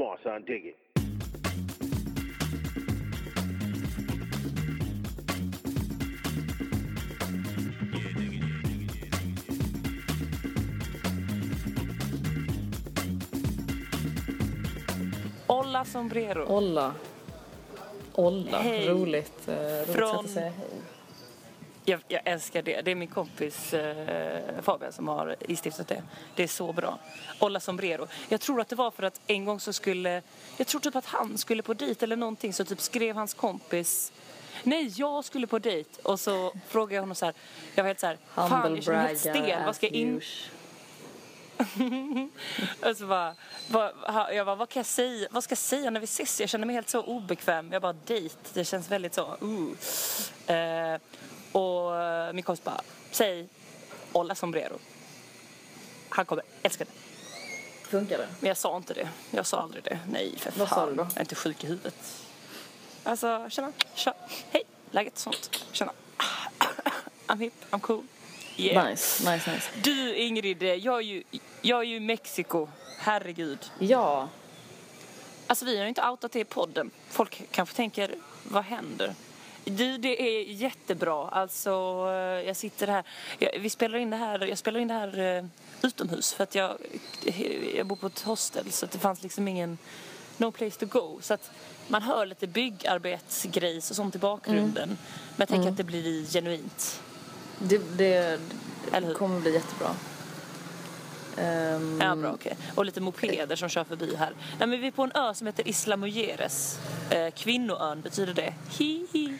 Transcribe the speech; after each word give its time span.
Come 0.00 0.08
on, 0.12 0.18
son, 0.24 0.44
dig 0.46 0.64
it. 0.64 0.76
Olla 15.46 15.84
sombrero. 15.84 16.44
Olla. 16.46 16.92
Olla. 18.12 18.58
Hej. 18.58 18.88
Roligt. 18.88 19.48
Eh, 19.48 19.54
roligt 19.54 19.86
Från- 19.86 20.08
sätt 20.08 20.24
att 20.24 20.30
säga 20.30 20.50
hej. 20.58 20.68
Jag, 21.84 22.00
jag 22.08 22.20
älskar 22.24 22.62
det. 22.62 22.80
Det 22.80 22.90
är 22.90 22.94
min 22.94 23.08
kompis 23.08 23.74
eh, 23.74 24.62
Fabian 24.62 24.92
som 24.92 25.08
har 25.08 25.36
instiftat 25.48 25.88
det. 25.88 26.02
Det 26.34 26.42
är 26.42 26.48
så 26.48 26.72
bra. 26.72 26.98
Olla 27.38 27.60
sombrero. 27.60 28.06
Jag 28.28 28.40
tror 28.40 28.60
att 28.60 28.68
det 28.68 28.76
var 28.76 28.90
för 28.90 29.02
att 29.02 29.20
en 29.26 29.44
gång 29.44 29.60
så 29.60 29.72
skulle... 29.72 30.22
Jag 30.56 30.66
tror 30.66 30.80
typ 30.80 30.96
att 30.96 31.06
han 31.06 31.38
skulle 31.38 31.62
på 31.62 31.74
dejt 31.74 32.04
eller 32.04 32.16
någonting 32.16 32.52
så 32.52 32.64
typ 32.64 32.80
skrev 32.80 33.16
hans 33.16 33.34
kompis 33.34 34.12
Nej, 34.62 34.92
jag 34.96 35.24
skulle 35.24 35.46
på 35.46 35.58
dejt 35.58 35.90
och 36.02 36.20
så 36.20 36.52
frågade 36.68 36.94
jag 36.94 37.02
honom 37.02 37.14
så 37.14 37.24
här. 37.24 37.34
Jag 37.74 37.82
var 37.82 37.88
helt 37.88 38.00
så 38.00 38.06
här. 38.06 38.18
Fan, 38.34 38.74
jag 38.74 38.84
känner 38.84 38.98
mig 38.98 39.06
helt 39.06 39.20
stel. 39.20 39.64
Vad 39.64 39.76
ska 39.76 39.86
jag 39.86 39.94
in... 39.94 40.20
Och 42.82 42.96
så 42.96 43.06
bara, 43.06 43.34
vad, 43.68 43.92
jag 44.32 44.46
bara, 44.46 44.56
vad 44.56 44.68
kan 44.68 44.80
jag 44.80 44.86
säga? 44.86 45.28
Vad 45.30 45.44
ska 45.44 45.52
jag 45.52 45.58
säga 45.58 45.90
när 45.90 46.00
vi 46.00 46.04
ses? 46.04 46.40
Jag 46.40 46.48
känner 46.48 46.66
mig 46.66 46.74
helt 46.74 46.88
så 46.88 47.02
obekväm. 47.02 47.72
Jag 47.72 47.82
bara, 47.82 47.92
dejt. 47.92 48.34
Det 48.52 48.64
känns 48.64 48.90
väldigt 48.90 49.14
så, 49.14 49.36
uh. 49.42 50.56
eh, 50.56 51.00
Och 51.52 51.96
eh, 52.00 52.32
min 52.32 52.42
kompis 52.42 52.64
bara, 52.64 52.80
säg 53.10 53.48
Olla 54.12 54.34
sombrero. 54.34 54.78
Han 56.08 56.24
kommer 56.24 56.44
älska 56.62 56.84
det. 56.84 56.90
Funkar 57.88 58.18
det? 58.18 58.28
Men 58.40 58.48
jag 58.48 58.56
sa 58.56 58.76
inte 58.76 58.94
det. 58.94 59.08
Jag 59.30 59.46
sa 59.46 59.60
aldrig 59.60 59.84
det. 59.84 59.98
Nej, 60.10 60.34
för 60.38 60.52
Vad 60.58 60.68
sa 60.68 60.74
fan. 60.74 60.88
du 60.88 60.94
då? 60.94 61.02
Jag 61.02 61.16
är 61.16 61.20
inte 61.20 61.34
sjuk 61.34 61.64
i 61.64 61.66
huvudet. 61.66 61.94
Alltså, 63.04 63.46
tjena, 63.50 63.72
tja, 63.94 64.14
hej, 64.50 64.62
läget 64.90 65.18
sånt. 65.18 65.64
Tjena. 65.72 65.92
I'm 67.26 67.38
hip, 67.38 67.52
I'm 67.70 67.80
cool. 67.80 68.02
Yeah. 68.56 68.88
Nice, 68.90 69.32
nice, 69.32 69.52
nice. 69.52 69.70
Du 69.82 70.14
Ingrid, 70.16 70.62
jag 70.62 70.96
är 70.96 71.00
ju, 71.00 71.22
jag 71.60 71.80
är 71.80 71.84
ju 71.84 71.96
i 71.96 72.00
Mexiko. 72.00 72.68
Herregud. 72.98 73.70
Ja, 73.78 74.28
Alltså 75.46 75.64
vi 75.64 75.76
har 75.76 75.82
ju 75.82 75.88
inte 75.88 76.08
outat 76.08 76.32
det 76.32 76.40
i 76.40 76.44
podden. 76.44 76.90
Folk 77.08 77.42
kanske 77.50 77.76
tänker, 77.76 78.14
vad 78.44 78.64
händer? 78.64 79.14
Du, 79.64 79.98
det 79.98 80.22
är 80.22 80.52
jättebra. 80.52 81.28
Alltså, 81.28 81.70
eh, 82.08 82.46
jag 82.46 82.56
sitter 82.56 82.86
här. 82.86 83.04
Jag, 83.38 83.58
vi 83.60 83.70
spelar 83.70 83.98
in 83.98 84.10
det 84.10 84.16
här, 84.16 84.46
jag 84.46 84.58
spelar 84.58 84.80
in 84.80 84.88
det 84.88 84.94
här 84.94 85.36
eh, 85.36 85.44
utomhus 85.82 86.32
för 86.32 86.44
att 86.44 86.54
jag, 86.54 86.76
jag 87.76 87.86
bor 87.86 87.96
på 87.96 88.06
ett 88.06 88.20
hostel 88.20 88.72
så 88.72 88.86
det 88.86 88.98
fanns 88.98 89.22
liksom 89.22 89.48
ingen 89.48 89.78
no 90.36 90.50
place 90.50 90.78
to 90.78 90.86
go. 90.86 91.18
Så 91.22 91.34
att 91.34 91.50
man 91.88 92.02
hör 92.02 92.26
lite 92.26 92.46
byggarbetsgrejs 92.46 93.90
och 93.90 93.96
sånt 93.96 94.14
i 94.14 94.18
bakgrunden. 94.18 94.88
Men 94.88 94.98
jag 95.36 95.48
tänker 95.48 95.68
att 95.68 95.76
det 95.76 95.84
blir 95.84 96.26
genuint. 96.26 97.00
det, 97.58 97.78
det, 97.98 98.40
det 98.92 99.14
kommer 99.14 99.40
bli 99.40 99.54
jättebra. 99.54 99.94
Ehm, 101.36 101.98
Ja, 102.00 102.16
bra, 102.16 102.32
okej. 102.32 102.56
Och 102.74 102.84
lite 102.84 103.00
mopeder 103.00 103.56
som 103.56 103.68
kör 103.68 103.84
förbi 103.84 104.14
här. 104.16 104.32
Nej, 104.58 104.68
men 104.68 104.80
vi 104.80 104.86
är 104.86 104.90
på 104.90 105.02
en 105.02 105.12
ö 105.12 105.34
som 105.34 105.46
heter 105.46 105.68
Isla 105.68 105.96
Mujeres. 105.96 106.78
Eh, 107.10 107.30
kvinnoön 107.30 108.00
betyder 108.00 108.34
det. 108.34 108.54
Hi, 108.78 109.06
hi. 109.12 109.38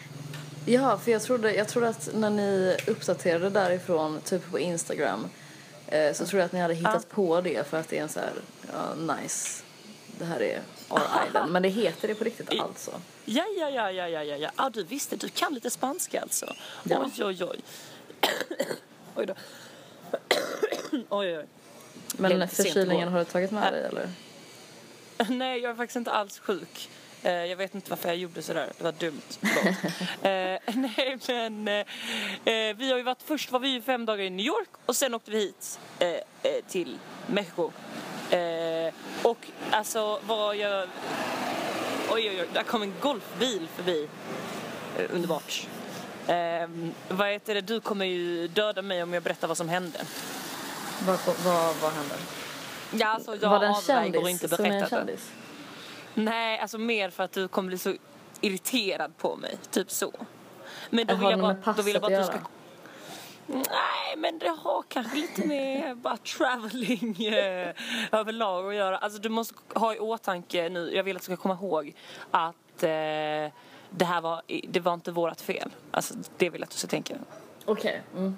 Ja, 0.67 0.99
för 0.99 1.13
jag 1.13 1.23
trodde, 1.23 1.55
jag 1.55 1.69
trodde 1.69 1.89
att 1.89 2.11
när 2.15 2.31
ni 2.31 2.77
uppdaterade 2.87 3.51
därifrån, 3.51 4.21
typ 4.25 4.51
på 4.51 4.59
Instagram, 4.59 5.27
eh, 5.87 6.13
så 6.13 6.27
trodde 6.27 6.39
jag 6.43 6.47
att 6.47 6.53
ni 6.53 6.61
hade 6.61 6.75
hittat 6.75 7.09
på 7.11 7.41
det 7.41 7.69
för 7.69 7.77
att 7.81 7.89
det 7.89 7.99
är 7.99 8.03
en 8.03 8.09
så 8.09 8.21
här, 8.21 8.33
ja, 8.73 9.15
nice, 9.15 9.63
det 10.19 10.25
här 10.25 10.43
är 10.43 10.61
our 10.89 11.01
island. 11.29 11.53
Men 11.53 11.63
det 11.63 11.69
heter 11.69 12.09
det 12.09 12.15
på 12.15 12.25
riktigt 12.25 12.61
alltså. 12.61 12.91
Ja, 13.25 13.45
ja, 13.59 13.71
ja, 13.71 13.91
ja, 13.93 14.09
ja, 14.09 14.23
ja, 14.25 14.37
ja. 14.37 14.51
Ah, 14.57 14.71
du 14.71 14.85
visste, 14.85 15.17
du 15.17 15.29
kan 15.29 15.55
lite 15.55 15.71
spanska 15.71 16.21
alltså. 16.21 16.55
Ja. 16.83 17.05
Oj, 17.17 17.25
oj, 17.25 17.45
oj. 17.45 17.61
oj 19.15 19.27
då. 19.27 19.35
oj, 21.09 21.39
oj, 21.39 21.47
Men 22.17 22.49
förkylningen 22.49 23.09
har 23.09 23.19
du 23.19 23.25
tagit 23.25 23.51
med 23.51 23.73
dig 23.73 23.85
eller? 23.85 24.09
Nej, 25.29 25.61
jag 25.61 25.71
är 25.71 25.75
faktiskt 25.75 25.97
inte 25.97 26.11
alls 26.11 26.39
sjuk. 26.39 26.91
Eh, 27.23 27.33
jag 27.33 27.57
vet 27.57 27.75
inte 27.75 27.91
varför 27.91 28.09
jag 28.09 28.17
gjorde 28.17 28.43
sådär. 28.43 28.73
Det 28.79 28.85
var 28.85 28.93
dumt. 28.93 29.23
Eh, 30.23 30.59
nej, 30.75 31.19
men 31.29 31.69
eh, 31.69 31.75
eh, 31.75 32.77
vi 32.77 32.91
har 32.91 32.97
ju 32.97 33.03
varit, 33.03 33.23
först 33.25 33.53
var 33.53 33.61
vi 33.61 33.69
ju 33.69 33.83
fem 33.83 34.07
dagar 34.07 34.25
i 34.25 34.31
New 34.31 34.47
York 34.47 34.69
och 34.87 34.97
sen 34.97 35.15
åkte 35.15 35.31
vi 35.31 35.39
hit 35.39 35.81
eh, 35.99 36.09
eh, 36.09 36.21
till 36.69 36.99
Mexiko. 37.27 37.71
Och 39.23 39.47
alltså 39.71 40.21
vad 40.27 40.57
jag... 40.57 40.89
Oj, 42.11 42.31
oj, 42.31 42.41
oj, 42.41 42.49
där 42.53 42.63
kom 42.63 42.83
en 42.83 42.95
golfbil 43.01 43.69
förbi. 43.77 44.09
Underbart. 45.11 45.67
Eh, 46.27 46.69
vad 47.09 47.29
heter 47.29 47.55
det? 47.55 47.61
Du 47.61 47.81
kommer 47.81 48.05
ju 48.05 48.49
döda 48.49 48.83
mig 48.83 49.03
om 49.03 49.13
jag 49.13 49.23
berättar 49.23 49.49
vad 49.49 49.57
som 49.57 49.69
hände. 49.69 49.99
Vad, 51.07 51.19
vad, 51.45 51.77
vad 51.83 51.93
händer? 51.93 52.19
Ja, 52.93 53.07
alltså 53.07 53.37
jag 53.37 53.51
Var 53.51 53.61
det 53.61 53.67
en 53.67 53.75
kändis 53.75 54.29
inte 54.29 54.49
som 54.57 54.65
är 54.65 54.71
en 54.71 54.81
det. 54.81 54.89
kändis? 54.91 55.31
Nej, 56.15 56.59
alltså 56.59 56.79
mer 56.79 57.11
för 57.11 57.25
att 57.25 57.33
du 57.33 57.49
kommer 57.49 57.67
bli 57.69 57.79
så 57.79 57.95
irriterad 58.41 59.17
på 59.17 59.37
mig. 59.37 59.57
Typ 59.71 59.91
så. 59.91 60.13
Men 60.91 61.07
då 61.07 61.15
Har 61.15 61.21
vill 61.21 61.31
jag 61.31 61.41
bara, 61.65 61.73
då 61.73 61.83
vill 61.83 61.95
jag 61.95 62.03
bara 62.03 62.19
att 62.19 62.29
att 62.29 62.33
du 62.33 62.39
ska... 62.39 62.47
Nej, 63.47 64.17
men 64.17 64.39
det 64.39 64.49
har 64.49 64.85
kanske 64.89 65.17
lite 65.17 65.47
med 65.47 65.97
bara 66.03 66.17
traveling 66.17 67.27
eh, 67.27 67.75
överlag 68.13 68.69
att 68.69 68.75
göra. 68.75 68.99
Alltså 68.99 69.21
du 69.21 69.29
måste 69.29 69.55
ha 69.75 69.95
i 69.95 69.99
åtanke 69.99 70.69
nu, 70.69 70.91
jag 70.95 71.03
vill 71.05 71.17
att 71.17 71.23
du 71.23 71.25
ska 71.25 71.37
komma 71.37 71.55
ihåg 71.55 71.95
att 72.31 72.83
eh, 72.83 72.89
det 73.91 74.05
här 74.05 74.21
var, 74.21 74.43
det 74.69 74.81
var 74.81 74.95
inte 74.95 75.13
vårat 75.13 75.41
fel. 75.41 75.71
Alltså 75.91 76.15
det 76.37 76.51
vill 76.51 76.61
jag 76.61 76.67
att 76.67 76.71
du 76.71 76.77
ska 76.79 76.89
tänka. 76.89 77.15
Okej. 77.65 78.03
Mm. 78.17 78.37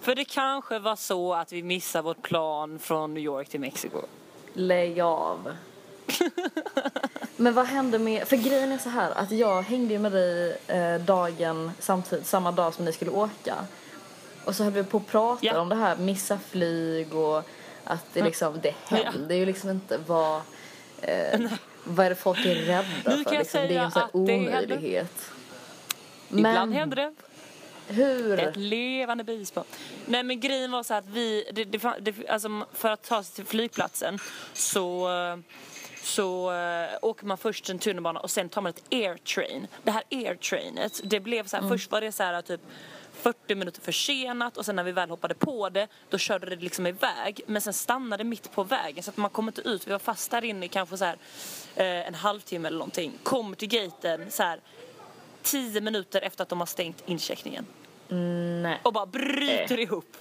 För 0.00 0.14
det 0.14 0.24
kanske 0.24 0.78
var 0.78 0.96
så 0.96 1.34
att 1.34 1.52
vi 1.52 1.62
missade 1.62 2.02
vårt 2.02 2.22
plan 2.22 2.78
från 2.78 3.14
New 3.14 3.22
York 3.22 3.48
till 3.48 3.60
Mexiko. 3.60 4.00
Lägg 4.52 5.00
av. 5.00 5.56
Men 7.36 7.54
vad 7.54 7.66
hände 7.66 7.98
med, 7.98 8.28
för 8.28 8.36
grejen 8.36 8.72
är 8.72 8.78
så 8.78 8.88
här 8.88 9.10
att 9.10 9.30
jag 9.30 9.62
hängde 9.62 9.92
ju 9.94 9.98
med 9.98 10.12
dig 10.12 10.58
eh, 10.66 11.00
dagen 11.00 11.70
samtidigt, 11.78 12.26
samma 12.26 12.52
dag 12.52 12.74
som 12.74 12.84
ni 12.84 12.92
skulle 12.92 13.10
åka. 13.10 13.54
Och 14.44 14.54
så 14.56 14.64
höll 14.64 14.72
vi 14.72 14.84
på 14.84 14.96
att 14.96 15.06
prata 15.06 15.46
Ja. 15.46 15.60
om 15.60 15.68
det 15.68 15.74
här, 15.76 15.96
missa 15.96 16.38
flyg 16.38 17.14
och 17.14 17.42
att 17.84 18.04
det 18.12 18.22
liksom, 18.22 18.60
det 18.62 18.74
händer 18.84 19.34
ju 19.34 19.46
liksom 19.46 19.70
inte 19.70 19.98
vad, 20.06 20.40
eh, 21.02 21.40
vad 21.84 22.06
är 22.06 22.10
det 22.10 22.16
folk 22.16 22.46
är 22.46 22.54
rädda 22.54 22.84
för 23.24 23.38
liksom, 23.38 23.60
det 23.60 23.74
är 23.76 23.78
en 23.84 23.90
sån 23.90 24.00
här 24.00 24.06
att 24.06 24.12
det 24.12 24.32
händer. 24.32 24.52
omöjlighet. 24.52 25.30
Ibland 26.28 26.74
händer 26.74 26.96
det. 26.96 27.14
Hur? 27.88 28.38
Ett 28.38 28.56
levande 28.56 29.24
bevis 29.24 29.50
på. 29.50 29.64
Nej 30.06 30.22
men 30.22 30.40
grejen 30.40 30.70
var 30.70 30.82
så 30.82 30.94
att 30.94 31.06
vi, 31.06 31.50
det, 31.52 31.64
det, 31.64 31.78
det, 32.00 32.28
alltså 32.28 32.66
för 32.72 32.90
att 32.90 33.02
ta 33.02 33.22
sig 33.22 33.34
till 33.34 33.44
flygplatsen 33.44 34.18
så, 34.52 35.08
så 36.02 36.52
äh, 36.52 36.88
åker 37.02 37.26
man 37.26 37.38
först 37.38 37.70
en 37.70 37.78
tunnelbana 37.78 38.20
och 38.20 38.30
sen 38.30 38.48
tar 38.48 38.62
man 38.62 38.70
ett 38.70 38.82
airtrain. 38.90 39.66
Det 39.82 39.90
här 39.90 40.02
airtrainet, 40.10 41.00
det 41.04 41.20
blev 41.20 41.46
så 41.46 41.56
här, 41.56 41.68
först 41.68 41.90
var 41.90 42.00
det 42.00 42.12
så 42.12 42.22
här 42.22 42.42
typ 42.42 42.60
40 43.14 43.54
minuter 43.54 43.80
försenat 43.80 44.56
och 44.56 44.66
sen 44.66 44.76
när 44.76 44.84
vi 44.84 44.92
väl 44.92 45.10
hoppade 45.10 45.34
på 45.34 45.68
det 45.68 45.88
då 46.10 46.18
körde 46.18 46.46
det 46.46 46.56
liksom 46.56 46.86
iväg 46.86 47.40
men 47.46 47.62
sen 47.62 47.72
stannade 47.72 48.24
mitt 48.24 48.52
på 48.52 48.64
vägen 48.64 49.02
så 49.02 49.10
att 49.10 49.16
man 49.16 49.30
kom 49.30 49.48
inte 49.48 49.60
ut. 49.60 49.86
Vi 49.86 49.92
var 49.92 49.98
fast 49.98 50.30
där 50.30 50.44
inne 50.44 50.68
kanske 50.68 50.96
så 50.96 51.04
här 51.04 51.16
eh, 51.76 52.08
en 52.08 52.14
halvtimme 52.14 52.68
eller 52.68 52.78
någonting. 52.78 53.12
Kom 53.22 53.54
till 53.54 53.68
gaten 53.68 54.30
så 54.30 54.42
här 54.42 54.60
10 55.44 55.80
minuter 55.80 56.20
efter 56.20 56.42
att 56.42 56.48
de 56.48 56.58
har 56.58 56.66
stängt 56.66 57.02
incheckningen 57.06 57.66
Nej. 58.62 58.80
och 58.82 58.92
bara 58.92 59.06
bryter 59.06 59.74
Eh. 59.78 59.82
ihop. 59.82 60.16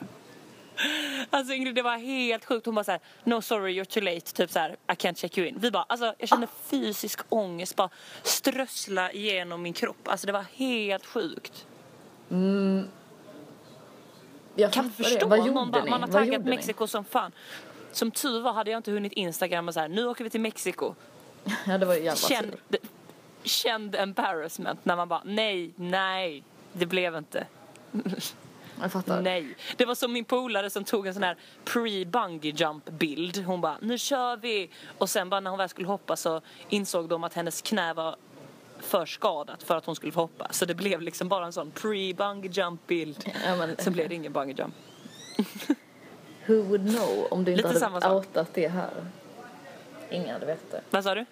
Alltså 1.30 1.54
Ingrid, 1.54 1.76
det 1.76 1.82
var 1.82 1.98
helt 1.98 2.46
sjukt. 2.46 2.66
Hon 2.66 2.76
bara 2.76 2.84
såhär, 2.84 3.00
no 3.24 3.42
sorry 3.42 3.82
you're 3.82 3.86
too 3.86 4.04
late, 4.04 4.20
typ 4.34 4.52
såhär, 4.52 4.70
I 4.88 4.92
can't 4.92 5.16
check 5.16 5.38
you 5.38 5.48
in. 5.48 5.56
Vi 5.60 5.72
bara, 5.72 5.84
alltså 5.84 6.14
jag 6.20 6.30
kände 6.30 6.48
fysisk 6.66 7.20
ångest 7.30 7.76
bara 7.76 7.90
strössla 8.24 9.12
igenom 9.12 9.62
min 9.62 9.74
kropp. 9.74 10.08
Alltså 10.08 10.28
det 10.28 10.34
var 10.34 10.46
helt 10.54 11.06
sjukt. 11.06 11.66
Jag 14.56 14.74
Kan 14.74 14.92
förstå 14.92 15.20
det. 15.20 15.26
Vad 15.26 15.40
någon 15.40 15.48
gjorde 15.48 15.72
bara, 15.72 15.84
ni? 15.84 15.90
man 15.90 16.02
har 16.02 16.08
Vad 16.08 16.22
taggat 16.24 16.44
ni? 16.44 16.50
Mexiko 16.50 16.88
som 16.88 17.06
fan. 17.06 17.32
Som 17.92 18.12
tur 18.12 18.42
var 18.42 18.54
hade 18.54 18.72
jag 18.72 18.80
inte 18.80 18.92
hunnit 18.92 19.14
Instagram 19.14 19.68
och 19.68 19.74
så 19.74 19.80
här, 19.80 19.88
nu 19.88 20.06
åker 20.08 20.24
vi 20.24 20.30
till 20.30 20.42
Mexiko. 20.42 20.96
Ja, 21.68 21.78
det 21.78 21.86
var 21.86 21.94
jävla 21.96 22.16
Känd, 22.16 22.52
tur. 22.70 22.80
Känd 23.44 23.96
embarrassment 23.96 24.86
när 24.86 24.96
man 24.96 25.08
bara, 25.08 25.22
nej, 25.26 25.72
nej, 25.76 26.44
det 26.74 26.86
blev 26.86 27.16
inte. 27.16 27.48
Jag 28.82 28.92
fattar. 28.92 29.22
Nej. 29.22 29.56
Det 29.78 29.86
var 29.86 29.96
som 29.96 30.14
min 30.14 30.26
polare 30.26 30.70
som 30.70 30.84
tog 30.84 31.08
en 31.08 31.14
sån 31.14 31.24
här 31.24 31.38
pre-bungee 31.66 32.52
jump 32.56 32.90
bild. 32.90 33.38
Hon 33.46 33.62
bara, 33.62 33.78
nu 33.82 33.98
kör 33.98 34.38
vi! 34.38 34.70
Och 34.98 35.10
sen 35.10 35.30
bara 35.30 35.40
när 35.40 35.50
hon 35.50 35.58
väl 35.58 35.70
skulle 35.70 35.88
hoppa 35.88 36.16
så 36.16 36.42
insåg 36.70 37.10
de 37.10 37.24
att 37.24 37.34
hennes 37.34 37.62
knä 37.62 37.94
var 37.94 38.16
för 38.80 39.06
skadat 39.06 39.64
för 39.64 39.78
att 39.78 39.86
hon 39.86 39.96
skulle 39.96 40.12
få 40.12 40.20
hoppa. 40.22 40.48
Så 40.52 40.66
det 40.66 40.76
blev 40.76 41.02
liksom 41.02 41.30
bara 41.30 41.46
en 41.46 41.54
sån 41.54 41.72
pre-bungee 41.72 42.52
jump 42.52 42.88
bild. 42.88 43.32
Ja, 43.46 43.56
men, 43.56 43.76
Sen 43.78 43.94
blev 43.94 44.10
det 44.10 44.16
ingen 44.16 44.34
bungee 44.34 44.56
jump. 44.58 44.74
Who 46.46 46.54
would 46.62 46.90
know 46.96 47.28
om 47.32 47.44
du 47.44 47.52
inte 47.52 47.64
Lite 47.68 47.86
hade 47.86 48.02
sak. 48.02 48.12
outat 48.12 48.54
det 48.54 48.68
här? 48.68 48.90
ingen 50.12 50.30
hade 50.34 50.46
vetat 50.46 50.72
det. 50.72 50.82
Vad 50.90 51.04
sa 51.04 51.16
du? 51.16 51.26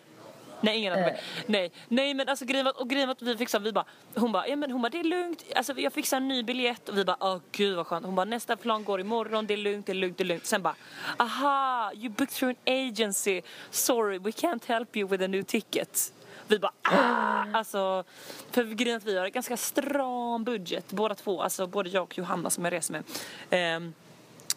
Nej, 0.64 0.78
ingen 0.78 0.94
hade 0.94 1.12
Eh. 1.12 1.18
Nej, 1.46 1.72
nej 1.88 2.14
men 2.14 2.30
alltså 2.30 2.46
grejen 2.46 2.68
och 2.68 2.90
grejen 2.90 3.10
att 3.10 3.22
vi 3.22 3.38
fixade, 3.38 3.66
vi 3.66 3.72
bara, 3.72 3.86
hon 4.16 4.32
bara, 4.32 4.48
ja 4.48 4.56
men 4.56 4.72
hon 4.72 4.82
bara 4.82 4.90
det 4.90 5.00
är 5.00 5.04
lugnt, 5.04 5.44
alltså 5.56 5.74
jag 5.80 5.94
fixar 5.94 6.18
en 6.18 6.28
ny 6.28 6.44
biljett 6.44 6.90
och 6.90 6.98
vi 6.98 7.06
bara, 7.06 7.18
åh 7.20 7.38
gud 7.52 7.76
vad 7.76 7.88
skönt. 7.88 8.06
Hon 8.06 8.16
bara 8.16 8.26
nästa 8.26 8.56
plan 8.56 8.84
går 8.84 9.02
imorgon, 9.02 9.48
det 9.48 9.54
är 9.54 9.58
lugnt, 9.58 9.86
det 9.86 9.92
är 9.92 9.94
lugnt, 9.94 10.18
det 10.18 10.24
är 10.24 10.26
lugnt. 10.26 10.46
Sen 10.46 10.62
bara, 10.62 10.76
aha, 11.18 11.92
you 11.94 12.10
booked 12.10 12.36
through 12.36 12.50
an 12.50 12.74
agency, 12.74 13.42
sorry 13.72 14.18
we 14.18 14.32
can't 14.32 14.68
help 14.68 14.98
you 14.98 15.08
with 15.10 15.24
a 15.24 15.28
new 15.28 15.44
ticket. 15.44 16.14
Vi 16.48 16.60
bara, 16.60 16.72
ah! 16.82 17.58
Alltså, 17.58 18.04
för 18.52 18.64
grejen 18.64 18.98
att 18.98 19.06
vi 19.06 19.18
har 19.18 19.26
en 19.26 19.32
ganska 19.32 19.58
stram 19.58 20.44
budget 20.44 20.92
båda 20.92 21.16
två, 21.16 21.42
alltså 21.42 21.68
både 21.68 21.90
jag 21.90 22.04
och 22.04 22.18
Johanna 22.18 22.50
som 22.50 22.66
jag 22.66 22.74
reser 22.74 22.94
med. 22.94 23.04
Ehm, 23.50 23.94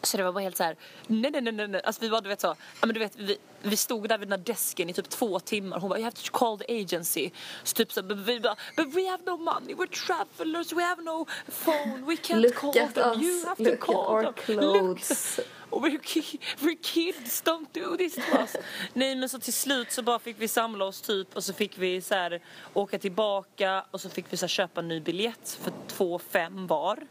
så 0.05 0.17
det 0.17 0.23
var 0.23 0.33
bara 0.33 0.41
helt 0.45 0.57
så 0.57 0.63
här, 0.65 0.77
nej 1.07 1.31
nej 1.31 1.41
nej 1.53 1.69
nej. 1.69 1.81
Alltså 1.85 2.01
vi 2.03 2.09
var 2.09 2.21
du 2.21 2.29
vet 2.29 2.41
så, 2.41 2.47
ja 2.81 2.87
men 2.87 2.95
du 2.95 3.01
vet 3.01 3.17
vi, 3.17 3.39
vi 3.63 3.77
stod 3.77 4.09
där 4.09 4.19
vid 4.19 4.29
den 4.29 4.39
här 4.39 4.47
desken 4.47 4.91
i 4.91 4.93
typ 4.93 5.09
två 5.09 5.41
timmar. 5.41 5.79
Hon 5.81 5.89
bara, 5.89 5.99
you 5.99 6.05
have 6.05 6.17
to 6.17 6.39
call 6.39 6.59
the 6.59 6.81
agency. 6.81 7.31
Så 7.63 7.75
typ 7.75 7.93
så, 7.93 8.03
but 8.03 8.19
vi 8.19 8.41
bara, 8.41 8.57
but 8.77 8.95
we 8.95 9.09
have 9.11 9.23
no 9.27 9.37
money, 9.37 9.75
we're 9.75 10.07
travelers, 10.07 10.73
we 10.73 10.83
have 10.85 11.03
no 11.03 11.27
phone, 11.49 12.03
we 12.07 12.17
can't 12.17 12.41
Look 12.41 12.55
call 12.55 12.79
at 12.79 12.95
them, 12.95 13.11
us, 13.11 13.23
you 13.23 13.47
have 13.47 13.57
to 13.57 13.63
look 13.63 13.73
at 13.75 13.81
call 13.81 13.97
our 13.97 14.23
them. 14.23 14.33
clothes. 14.35 15.37
Look. 15.39 15.47
Och 15.71 15.83
we're, 15.85 15.99
ki- 16.03 16.41
we're 16.61 16.79
kids, 16.83 17.43
don't 17.45 17.67
do 17.73 17.97
this 17.97 18.15
to 18.15 18.21
us. 18.43 18.57
Nej 18.93 19.17
men 19.17 19.29
så 19.29 19.39
till 19.39 19.53
slut 19.53 19.93
så 19.93 20.03
bara 20.03 20.19
fick 20.19 20.37
vi 20.39 20.49
samla 20.49 20.85
oss 20.85 21.01
typ 21.01 21.37
och 21.37 21.45
så 21.45 21.53
fick 21.53 21.79
vi 21.79 22.01
så 22.01 22.15
här 22.15 22.41
åka 22.75 22.99
tillbaka 22.99 23.85
och 23.91 24.01
så 24.01 24.09
fick 24.11 24.25
vi 24.31 24.37
så 24.37 24.43
här 24.45 24.49
köpa 24.49 24.81
en 24.81 24.89
ny 24.89 25.01
biljett 25.01 25.59
för 25.63 25.73
två 25.89 26.19
fem 26.19 26.67
var. 26.67 27.07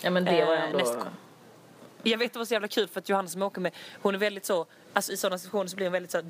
Ja 0.00 0.10
men 0.10 0.24
det 0.24 0.44
var 0.44 0.54
Eh, 0.54 0.62
ändå... 0.64 0.78
nästa- 0.78 1.06
jag 2.04 2.18
vet 2.18 2.32
det 2.32 2.38
var 2.38 2.46
så 2.46 2.54
jävla 2.54 2.68
kul 2.68 2.88
för 2.88 3.00
att 3.00 3.08
Johanna 3.08 3.28
som 3.28 3.40
jag 3.40 3.46
åker 3.46 3.60
med, 3.60 3.72
hon 4.02 4.14
är 4.14 4.18
väldigt 4.18 4.46
så, 4.46 4.66
alltså 4.92 5.12
i 5.12 5.16
sådana 5.16 5.38
situationer 5.38 5.68
så 5.68 5.76
blir 5.76 5.86
hon 5.86 5.92
väldigt 5.92 6.10
så 6.10 6.22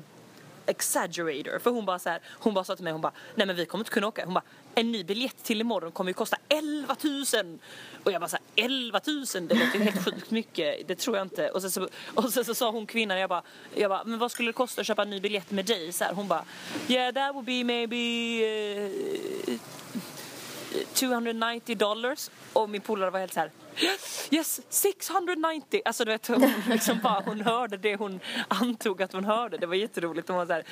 exaggerator. 0.65 1.59
För 1.59 1.71
hon 1.71 1.85
bara 1.85 1.99
så 1.99 2.09
här, 2.09 2.19
hon 2.29 2.53
bara 2.53 2.63
sa 2.63 2.75
till 2.75 2.83
mig, 2.83 2.93
hon 2.93 3.01
bara, 3.01 3.13
nej 3.35 3.47
men 3.47 3.55
vi 3.55 3.65
kommer 3.65 3.81
inte 3.81 3.91
kunna 3.91 4.07
åka. 4.07 4.25
Hon 4.25 4.33
bara, 4.33 4.43
en 4.75 4.91
ny 4.91 5.03
biljett 5.03 5.43
till 5.43 5.61
imorgon 5.61 5.91
kommer 5.91 6.09
ju 6.09 6.13
kosta 6.13 6.37
11 6.49 6.95
000. 7.03 7.59
Och 8.03 8.11
jag 8.11 8.21
bara 8.21 8.27
så 8.27 8.37
här, 8.55 8.65
11 8.65 9.01
000, 9.07 9.25
det 9.47 9.55
låter 9.55 9.77
ju 9.77 9.83
helt 9.83 10.05
sjukt 10.05 10.31
mycket, 10.31 10.87
det 10.87 10.95
tror 10.95 11.17
jag 11.17 11.25
inte. 11.25 11.49
Och 11.49 11.61
sen 11.61 11.71
så, 11.71 11.89
och 12.13 12.33
sen 12.33 12.45
så 12.45 12.55
sa 12.55 12.71
hon 12.71 12.85
kvinnan, 12.85 13.19
jag 13.19 13.29
bara, 13.29 13.43
jag 13.75 13.91
bara, 13.91 14.03
men 14.03 14.19
vad 14.19 14.31
skulle 14.31 14.49
det 14.49 14.53
kosta 14.53 14.81
att 14.81 14.87
köpa 14.87 15.01
en 15.01 15.09
ny 15.09 15.19
biljett 15.19 15.51
med 15.51 15.65
dig? 15.65 15.91
Så 15.91 16.03
här, 16.03 16.13
hon 16.13 16.27
bara, 16.27 16.45
yeah 16.87 17.13
that 17.13 17.35
would 17.35 17.45
be 17.45 17.63
maybe 17.63 17.95
eh, 17.95 19.53
uh, 19.53 19.59
290 20.93 21.77
dollars 21.77 22.29
och 22.53 22.69
min 22.69 22.81
polare 22.81 23.09
var 23.09 23.19
helt 23.19 23.33
så 23.33 23.39
här 23.39 23.51
Yes, 23.77 24.27
yes, 24.31 24.61
690! 24.69 25.81
Alltså 25.85 26.05
du 26.05 26.11
vet, 26.11 26.27
hon, 26.27 26.53
liksom 26.69 26.99
bara, 27.03 27.21
hon 27.25 27.41
hörde 27.41 27.77
det 27.77 27.95
hon 27.95 28.19
antog 28.47 29.01
att 29.01 29.13
hon 29.13 29.25
hörde. 29.25 29.57
Det 29.57 29.65
var 29.65 29.75
jätteroligt. 29.75 30.27
Hon 30.27 30.37
var 30.37 30.45
så 30.45 30.53
här, 30.53 30.63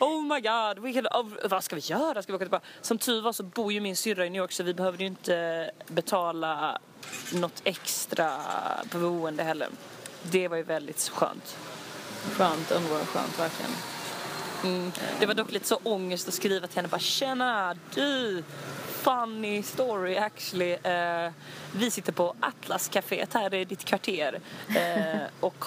oh 0.00 0.22
my 0.22 0.40
god, 0.40 0.78
we 0.78 0.92
can, 0.92 1.06
oh, 1.06 1.48
vad 1.50 1.64
ska 1.64 1.76
vi 1.76 1.82
göra? 1.84 2.22
Ska 2.22 2.32
vi 2.32 2.36
åka 2.36 2.44
tillbaka? 2.44 2.66
Som 2.80 2.98
tur 2.98 3.22
var 3.22 3.32
så 3.32 3.42
bor 3.42 3.72
ju 3.72 3.80
min 3.80 3.96
syrra 3.96 4.26
i 4.26 4.30
New 4.30 4.40
York 4.40 4.52
så 4.52 4.62
vi 4.62 4.74
behövde 4.74 5.02
ju 5.02 5.06
inte 5.08 5.70
betala 5.86 6.78
något 7.32 7.62
extra 7.64 8.40
på 8.90 8.98
boende 8.98 9.42
heller. 9.42 9.68
Det 10.22 10.48
var 10.48 10.56
ju 10.56 10.62
väldigt 10.62 11.08
skönt. 11.08 11.56
Skönt, 12.32 12.70
underbart 12.70 13.06
skönt 13.06 13.38
verkligen. 13.38 13.70
Mm. 14.64 14.92
Det 15.20 15.26
var 15.26 15.34
dock 15.34 15.52
lite 15.52 15.66
så 15.66 15.80
ångest 15.82 16.28
att 16.28 16.34
skriva 16.34 16.66
till 16.66 16.76
henne 16.76 16.88
bara 16.88 17.00
Tjena 17.00 17.76
du! 17.94 18.42
Funny 19.02 19.62
story 19.62 20.16
actually. 20.16 20.72
Eh, 20.72 21.30
vi 21.76 21.90
sitter 21.90 22.12
på 22.12 22.34
Atlas 22.40 22.88
caféet 22.88 23.34
här 23.34 23.54
i 23.54 23.64
ditt 23.64 23.84
kvarter. 23.84 24.40
Eh, 24.68 25.20
och 25.40 25.64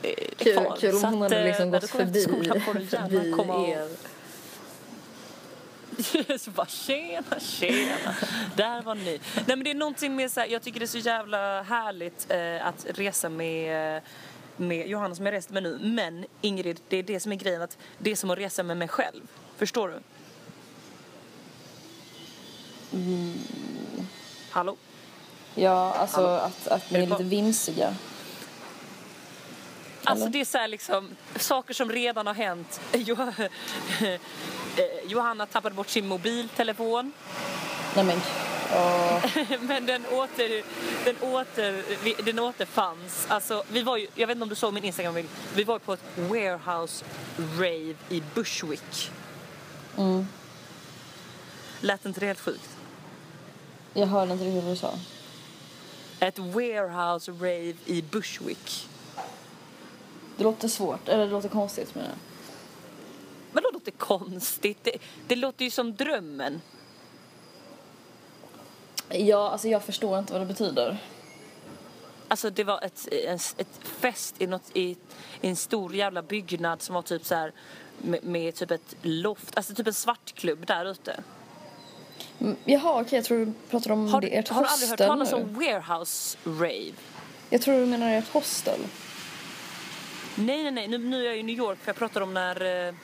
det 0.00 0.22
är 0.22 0.34
Kul, 0.44 0.52
kvar. 0.54 0.76
kul 0.80 0.94
om 0.94 1.04
hon 1.04 1.22
att, 1.22 1.32
hade 1.32 1.44
liksom 1.44 1.70
gått 1.70 1.90
förbi, 1.90 2.22
skolan 2.22 2.60
förbi 2.60 3.32
komma 3.36 3.54
och... 3.54 3.68
er. 3.68 3.88
så 6.38 6.50
bara 6.50 6.66
tjena, 6.66 7.40
tjena. 7.40 8.14
Där 8.56 8.82
var 8.82 8.94
ni. 8.94 9.20
Nej 9.34 9.44
men 9.46 9.64
det 9.64 9.70
är 9.70 9.74
någonting 9.74 10.16
med 10.16 10.30
så 10.30 10.40
här, 10.40 10.46
jag 10.46 10.62
tycker 10.62 10.80
det 10.80 10.84
är 10.84 10.86
så 10.86 10.98
jävla 10.98 11.62
härligt 11.62 12.30
att 12.60 12.86
resa 12.88 13.28
med 13.28 14.02
med 14.56 14.88
Johanna 14.88 15.14
som 15.14 15.26
jag 15.26 15.32
rest 15.32 15.50
med 15.50 15.62
nu. 15.62 15.78
Men 15.82 16.24
Ingrid, 16.40 16.80
det 16.88 16.96
är 16.96 17.02
det 17.02 17.20
som 17.20 17.32
är 17.32 17.36
grejen 17.36 17.62
att 17.62 17.78
det 17.98 18.10
är 18.10 18.16
som 18.16 18.30
att 18.30 18.38
resa 18.38 18.62
med 18.62 18.76
mig 18.76 18.88
själv. 18.88 19.22
Förstår 19.56 19.88
du? 19.88 20.00
Hallå? 24.50 24.76
Ja, 25.54 25.92
alltså 25.92 26.20
Hallå? 26.20 26.32
att, 26.32 26.68
att 26.68 26.90
ni 26.90 26.98
Är 26.98 27.06
lite 27.06 27.22
vinsiga. 27.22 27.94
Alltså 30.04 30.28
det 30.28 30.40
är 30.40 30.44
så 30.44 30.66
liksom 30.66 31.16
saker 31.36 31.74
som 31.74 31.90
redan 31.90 32.26
har 32.26 32.34
hänt. 32.34 32.80
Eh, 34.76 35.10
Johanna 35.10 35.46
tappade 35.46 35.74
bort 35.74 35.88
sin 35.88 36.06
mobiltelefon. 36.06 37.12
Nej 37.96 38.04
men, 38.04 38.20
Men 39.60 39.86
den, 39.86 40.06
åter, 40.06 40.62
den, 41.04 41.16
åter, 41.20 41.82
den 42.24 42.38
återfanns. 42.38 43.26
Alltså, 43.28 43.64
vi 43.68 43.82
var 43.82 43.96
ju, 43.96 44.06
jag 44.14 44.26
vet 44.26 44.34
inte 44.34 44.42
om 44.42 44.48
du 44.48 44.54
såg 44.54 44.74
min 44.74 44.84
Instagram 44.84 45.28
Vi 45.54 45.64
var 45.64 45.78
på 45.78 45.92
ett 45.92 46.04
warehouse 46.16 47.04
rave 47.56 47.94
i 48.08 48.22
Bushwick. 48.34 49.10
mm. 49.96 50.26
Lät 51.80 52.06
inte 52.06 52.20
det 52.20 52.26
helt 52.26 52.40
sjukt? 52.40 52.70
jag 53.94 54.06
hörde 54.06 54.32
inte 54.32 54.44
riktigt 54.44 54.64
vad 54.64 54.72
du 54.72 54.76
sa. 54.76 54.94
Ett 56.20 56.38
warehouse 56.38 57.32
rave 57.32 57.74
i 57.86 58.02
Bushwick. 58.10 58.88
Det 60.36 60.44
låter 60.44 60.68
svårt, 60.68 61.08
eller 61.08 61.24
det 61.24 61.30
låter 61.30 61.48
konstigt 61.48 61.94
menar 61.94 62.08
jag. 62.08 62.18
Men 63.52 63.62
det 63.62 63.70
låter 63.72 63.90
konstigt. 63.90 64.78
Det, 64.82 64.96
det 65.26 65.36
låter 65.36 65.64
ju 65.64 65.70
som 65.70 65.94
drömmen. 65.94 66.60
Ja, 69.08 69.50
alltså 69.50 69.68
jag 69.68 69.82
förstår 69.82 70.18
inte 70.18 70.32
vad 70.32 70.42
det 70.42 70.46
betyder. 70.46 70.98
Alltså 72.28 72.50
det 72.50 72.64
var 72.64 72.84
ett, 72.84 73.08
ett 73.56 73.80
fest 73.82 74.34
i, 74.38 74.46
något, 74.46 74.70
i, 74.76 74.96
i 75.40 75.48
en 75.48 75.56
stor 75.56 75.94
jävla 75.94 76.22
byggnad 76.22 76.82
som 76.82 76.94
var 76.94 77.02
typ 77.02 77.24
så 77.24 77.34
här 77.34 77.52
med, 77.98 78.24
med 78.24 78.54
typ 78.54 78.70
ett 78.70 78.96
loft, 79.02 79.56
alltså 79.56 79.74
typ 79.74 79.86
en 79.86 79.94
svartklubb 79.94 80.66
där 80.66 80.84
ute. 80.84 81.22
Mm, 82.40 82.56
Jaha, 82.64 83.00
okej, 83.00 83.16
jag 83.16 83.24
tror 83.24 83.38
du 83.38 83.52
pratar 83.70 83.90
om 83.90 84.08
Har, 84.12 84.20
det, 84.20 84.36
ert 84.36 84.48
har 84.48 84.62
du 84.62 84.68
aldrig 84.68 84.90
hört 84.90 84.98
talas 84.98 85.30
nu. 85.30 85.36
om 85.36 85.54
warehouse 85.54 86.38
rave? 86.44 86.92
Jag 87.50 87.62
tror 87.62 87.78
du 87.78 87.86
menar 87.86 88.10
ert 88.12 88.28
hostel. 88.28 88.80
Nej, 90.34 90.62
nej, 90.62 90.70
nej. 90.72 90.88
Nu, 90.88 90.98
nu 90.98 91.20
är 91.20 91.24
jag 91.26 91.38
i 91.38 91.42
New 91.42 91.56
York 91.56 91.78
för 91.78 91.88
jag 91.88 91.96
pratar 91.96 92.20
om 92.20 92.34
när 92.34 92.86
eh, 92.88 92.94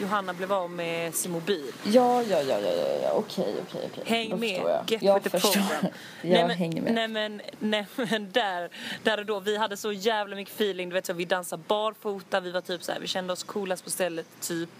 Johanna 0.00 0.34
blev 0.34 0.52
av 0.52 0.70
med 0.70 1.14
sin 1.14 1.32
mobil. 1.32 1.72
Ja, 1.84 2.22
ja, 2.22 2.42
ja, 2.42 2.58
ja, 2.58 2.72
ja, 3.02 3.12
okej, 3.12 3.54
okej, 3.62 3.90
okej. 3.92 4.04
Häng 4.06 4.30
Då 4.30 4.36
med, 4.36 4.60
jag. 4.64 4.90
get 4.90 5.02
jag 5.02 5.14
with 5.14 5.30
the 5.30 5.40
förstår. 5.40 5.52
program. 5.52 5.70
jag 6.22 6.30
nej, 6.30 6.46
men, 6.46 6.56
hänger 6.56 6.82
med. 6.82 6.94
Nej 6.94 7.08
men, 7.08 7.42
nej, 7.58 7.86
men 7.94 8.30
där, 8.32 8.70
där 9.02 9.18
och 9.18 9.26
då, 9.26 9.40
vi 9.40 9.56
hade 9.56 9.76
så 9.76 9.92
jävla 9.92 10.36
mycket 10.36 10.54
feeling. 10.54 10.88
Du 10.88 10.94
vet, 10.94 11.06
så, 11.06 11.12
vi 11.12 11.24
dansade 11.24 11.62
barfota, 11.66 12.40
vi 12.40 12.50
var 12.50 12.60
typ 12.60 12.82
så 12.82 12.92
här, 12.92 13.00
vi 13.00 13.06
kände 13.06 13.32
oss 13.32 13.42
coolast 13.42 13.84
på 13.84 13.90
stället, 13.90 14.26
typ. 14.40 14.70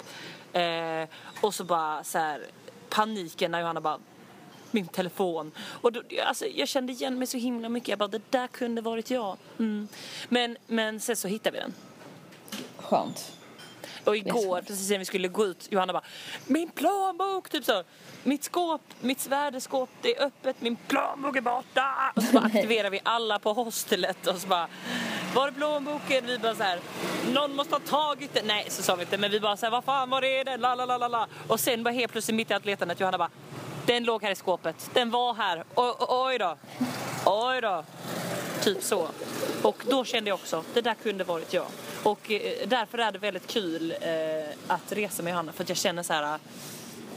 Eh, 0.52 1.08
och 1.40 1.54
så 1.54 1.64
bara 1.64 2.04
så 2.04 2.18
här, 2.18 2.40
paniken 2.88 3.50
när 3.50 3.60
Johanna 3.60 3.80
bara 3.80 3.98
min 4.70 4.88
telefon. 4.88 5.52
Och 5.58 5.92
då, 5.92 6.02
alltså, 6.26 6.46
jag 6.46 6.68
kände 6.68 6.92
igen 6.92 7.18
mig 7.18 7.26
så 7.26 7.36
himla 7.38 7.68
mycket. 7.68 7.88
Jag 7.88 7.98
bara, 7.98 8.08
det 8.08 8.30
där 8.30 8.46
kunde 8.46 8.82
varit 8.82 9.10
jag. 9.10 9.36
Mm. 9.58 9.88
Men, 10.28 10.56
men 10.66 11.00
sen 11.00 11.16
så 11.16 11.28
hittade 11.28 11.56
vi 11.56 11.62
den. 11.62 11.74
Skönt. 12.76 13.32
Och 14.04 14.16
igår, 14.16 14.62
precis 14.66 14.90
när 14.90 14.98
vi 14.98 15.04
skulle 15.04 15.28
gå 15.28 15.46
ut, 15.46 15.68
Johanna 15.70 15.92
bara 15.92 16.04
Min 16.46 16.70
plånbok! 16.70 17.48
Typ 17.48 17.64
så. 17.64 17.82
Mitt 18.22 18.44
skåp, 18.44 18.82
mitt 19.00 19.20
svärdeskåp, 19.20 19.90
det 20.02 20.16
är 20.16 20.26
öppet, 20.26 20.56
min 20.60 20.76
plånbok 20.76 21.36
är 21.36 21.40
borta! 21.40 22.12
Och 22.16 22.22
så 22.22 22.32
bara 22.32 22.44
aktiverar 22.44 22.90
vi 22.90 23.00
alla 23.02 23.38
på 23.38 23.52
hostelet 23.52 24.26
och 24.26 24.36
så 24.36 24.48
bara 24.48 24.68
Var 25.34 25.48
är 25.48 25.52
plånboken? 25.52 26.26
Vi 26.26 26.38
bara 26.38 26.54
så 26.54 26.62
här 26.62 26.78
Någon 27.32 27.56
måste 27.56 27.74
ha 27.74 27.80
tagit 27.80 28.34
den! 28.34 28.46
Nej, 28.46 28.66
så 28.68 28.82
sa 28.82 28.94
vi 28.94 29.02
inte, 29.02 29.18
men 29.18 29.30
vi 29.30 29.40
bara 29.40 29.56
så 29.56 29.66
här 29.66 29.70
Vad 29.70 29.84
fan, 29.84 30.10
var 30.10 30.24
är 30.24 30.44
den? 30.44 30.60
La, 30.60 30.74
la, 30.74 30.96
la, 30.96 31.08
la. 31.08 31.26
Och 31.48 31.60
sen 31.60 31.82
bara 31.82 31.94
helt 31.94 32.12
plötsligt 32.12 32.36
mitt 32.36 32.50
i 32.50 32.54
allt 32.54 32.64
letandet, 32.64 33.00
Johanna 33.00 33.18
bara 33.18 33.30
Den 33.86 34.04
låg 34.04 34.22
här 34.22 34.30
i 34.30 34.34
skåpet, 34.34 34.90
den 34.94 35.10
var 35.10 35.34
här, 35.34 35.64
o, 35.74 35.94
oj 35.98 36.38
då! 36.38 36.56
Oj 37.26 37.60
då! 37.60 37.84
Typ 38.62 38.82
så. 38.82 39.08
Och 39.62 39.84
då 39.90 40.04
kände 40.04 40.30
jag 40.30 40.34
också, 40.34 40.64
det 40.74 40.80
där 40.80 40.94
kunde 40.94 41.24
varit 41.24 41.52
jag. 41.52 41.66
Och 42.02 42.30
eh, 42.30 42.68
därför 42.68 42.98
är 42.98 43.12
det 43.12 43.18
väldigt 43.18 43.46
kul 43.46 43.90
eh, 44.00 44.48
att 44.66 44.92
resa 44.92 45.22
med 45.22 45.30
Johanna 45.30 45.52
för 45.52 45.62
att 45.62 45.68
jag 45.68 45.78
känner 45.78 46.02
så 46.02 46.12
här, 46.12 46.38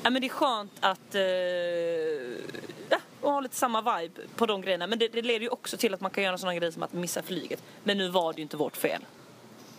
ja 0.03 0.09
men 0.09 0.21
det 0.21 0.27
är 0.27 0.29
skönt 0.29 0.71
att, 0.79 1.15
eh, 1.15 1.21
ja, 2.89 2.97
och 3.21 3.31
ha 3.31 3.39
lite 3.39 3.55
samma 3.55 3.97
vibe 3.99 4.21
på 4.35 4.45
de 4.45 4.61
grejerna. 4.61 4.87
Men 4.87 4.99
det, 4.99 5.07
det 5.07 5.21
leder 5.21 5.39
ju 5.39 5.49
också 5.49 5.77
till 5.77 5.93
att 5.93 6.01
man 6.01 6.11
kan 6.11 6.23
göra 6.23 6.37
sådana 6.37 6.55
grejer 6.55 6.71
som 6.71 6.83
att 6.83 6.93
missa 6.93 7.21
flyget. 7.21 7.63
Men 7.83 7.97
nu 7.97 8.09
var 8.09 8.33
det 8.33 8.37
ju 8.37 8.43
inte 8.43 8.57
vårt 8.57 8.77
fel. 8.77 9.01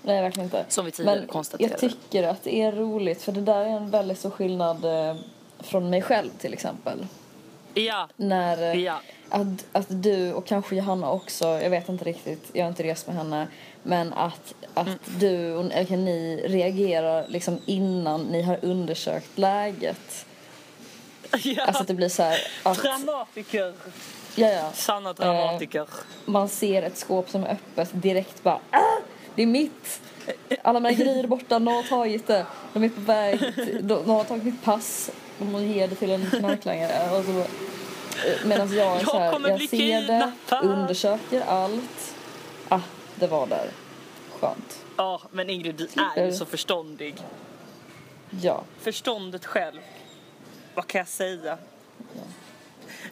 Nej, 0.03 0.23
verkligen 0.23 0.45
inte. 0.45 0.65
Som 0.69 0.85
vi 0.85 0.91
tidigare 0.91 1.19
Men 1.19 1.29
konstaterade. 1.29 1.73
jag 1.81 1.81
tycker 1.93 2.23
att 2.29 2.43
det 2.43 2.61
är 2.63 2.73
roligt 2.73 3.23
för 3.23 3.33
det 3.33 3.41
där 3.41 3.61
är 3.61 3.69
en 3.69 3.91
väldigt 3.91 4.19
stor 4.19 4.31
skillnad 4.31 4.85
från 5.59 5.91
mig 5.91 6.03
själv 6.03 6.31
till 6.39 6.53
exempel. 6.53 7.07
Ja, 7.75 8.09
När, 8.17 8.75
Ja. 8.75 9.01
Att, 9.35 9.67
att 9.73 9.87
du 9.89 10.33
och 10.33 10.47
kanske 10.47 10.77
Johanna 10.77 11.11
också, 11.11 11.45
jag 11.49 11.71
vet 11.71 11.89
inte 11.89 12.05
riktigt, 12.05 12.51
jag 12.53 12.65
har 12.65 12.69
inte 12.69 12.83
rest 12.83 13.07
med 13.07 13.17
henne, 13.17 13.49
men 13.83 14.13
att, 14.13 14.55
att 14.75 14.87
Mm. 14.87 14.99
du 15.19 15.55
och 15.55 15.73
eller, 15.73 15.97
ni 15.97 16.45
reagerar 16.49 17.27
liksom 17.29 17.59
innan 17.67 18.23
ni 18.23 18.43
har 18.43 18.59
undersökt 18.63 19.39
läget. 19.39 20.27
Ja. 21.43 21.65
Alltså 21.65 21.83
att 21.83 21.89
det 21.89 21.95
blir 21.95 22.09
så 22.09 22.23
här 22.23 22.39
att, 22.63 22.83
Dramatiker. 22.83 23.75
ja, 24.35 24.49
ja, 24.49 24.71
Sanna 24.75 25.13
dramatiker. 25.13 25.87
man 26.25 26.49
ser 26.49 26.83
ett 26.83 26.97
skåp 26.97 27.31
som 27.31 27.45
är 27.45 27.49
öppet 27.53 27.91
direkt 27.93 28.43
bara 28.43 28.59
ah, 28.71 28.81
det 29.35 29.43
är 29.43 29.47
mitt! 29.47 30.01
Alla 30.63 30.81
mina 30.81 30.93
grejer 30.93 31.25
är 31.25 31.29
borta, 31.29 31.59
någon 31.59 31.75
har 31.75 31.83
tagit 31.83 32.27
det. 32.27 32.47
De 32.73 32.85
är 32.85 32.89
på 32.89 33.01
väg, 33.01 33.41
någon 33.83 34.09
har 34.11 34.25
tagit 34.25 34.45
mitt 34.45 34.63
pass. 34.65 35.11
De 35.39 35.53
måste 35.53 35.65
ge 35.67 35.87
det 35.87 35.95
till 35.95 36.11
en 36.11 36.27
knarklangare. 36.31 37.19
Och 37.19 37.25
så, 37.25 37.45
medan 38.45 38.75
jag 38.75 38.87
är 38.87 39.01
Jag 39.01 39.09
så 39.09 39.19
här, 39.19 39.33
kommer 39.33 39.49
jag 39.49 39.69
ser 39.69 40.03
det, 40.03 40.33
undersöker 40.63 41.41
allt. 41.41 42.15
Ah, 42.69 42.81
det 43.15 43.27
var 43.27 43.47
där. 43.47 43.71
Skönt. 44.41 44.85
Ja, 44.97 45.21
men 45.31 45.51
Ingrid, 45.51 45.75
du 45.75 45.89
är 46.17 46.27
ju 46.27 46.33
så 46.33 46.45
förståndig. 46.45 47.15
Ja. 48.43 48.65
Förståndet 48.81 49.47
själv. 49.47 49.81
Vad 50.75 50.87
kan 50.87 50.99
jag 50.99 51.09
säga? 51.09 51.59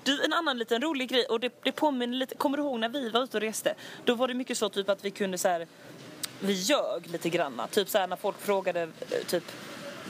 Du, 0.02 0.25
en 0.25 0.32
annan 0.32 0.59
liten 0.59 0.82
rolig 0.82 1.09
grej 1.09 1.25
och 1.25 1.40
det, 1.40 1.52
det 1.62 1.73
påminner 1.73 2.16
lite, 2.16 2.35
kommer 2.35 2.56
du 2.56 2.62
ihåg 2.62 2.78
när 2.78 2.88
vi 2.88 3.11
var 3.11 3.23
ute 3.23 3.37
och 3.37 3.40
reste? 3.40 3.75
Då 4.04 4.14
var 4.14 4.28
det 4.28 4.35
mycket 4.35 4.59
så 4.59 4.68
typ 4.68 4.88
att 4.88 5.04
vi 5.04 5.11
kunde 5.11 5.38
så 5.38 5.49
här, 5.49 5.66
vi 6.40 6.52
ljög 6.52 7.06
lite 7.06 7.28
granna. 7.28 7.66
Typ 7.66 7.88
så 7.88 7.99
här 7.99 8.06
när 8.06 8.16
folk 8.16 8.38
frågade 8.40 8.82
eh, 8.82 9.26
typ 9.26 9.44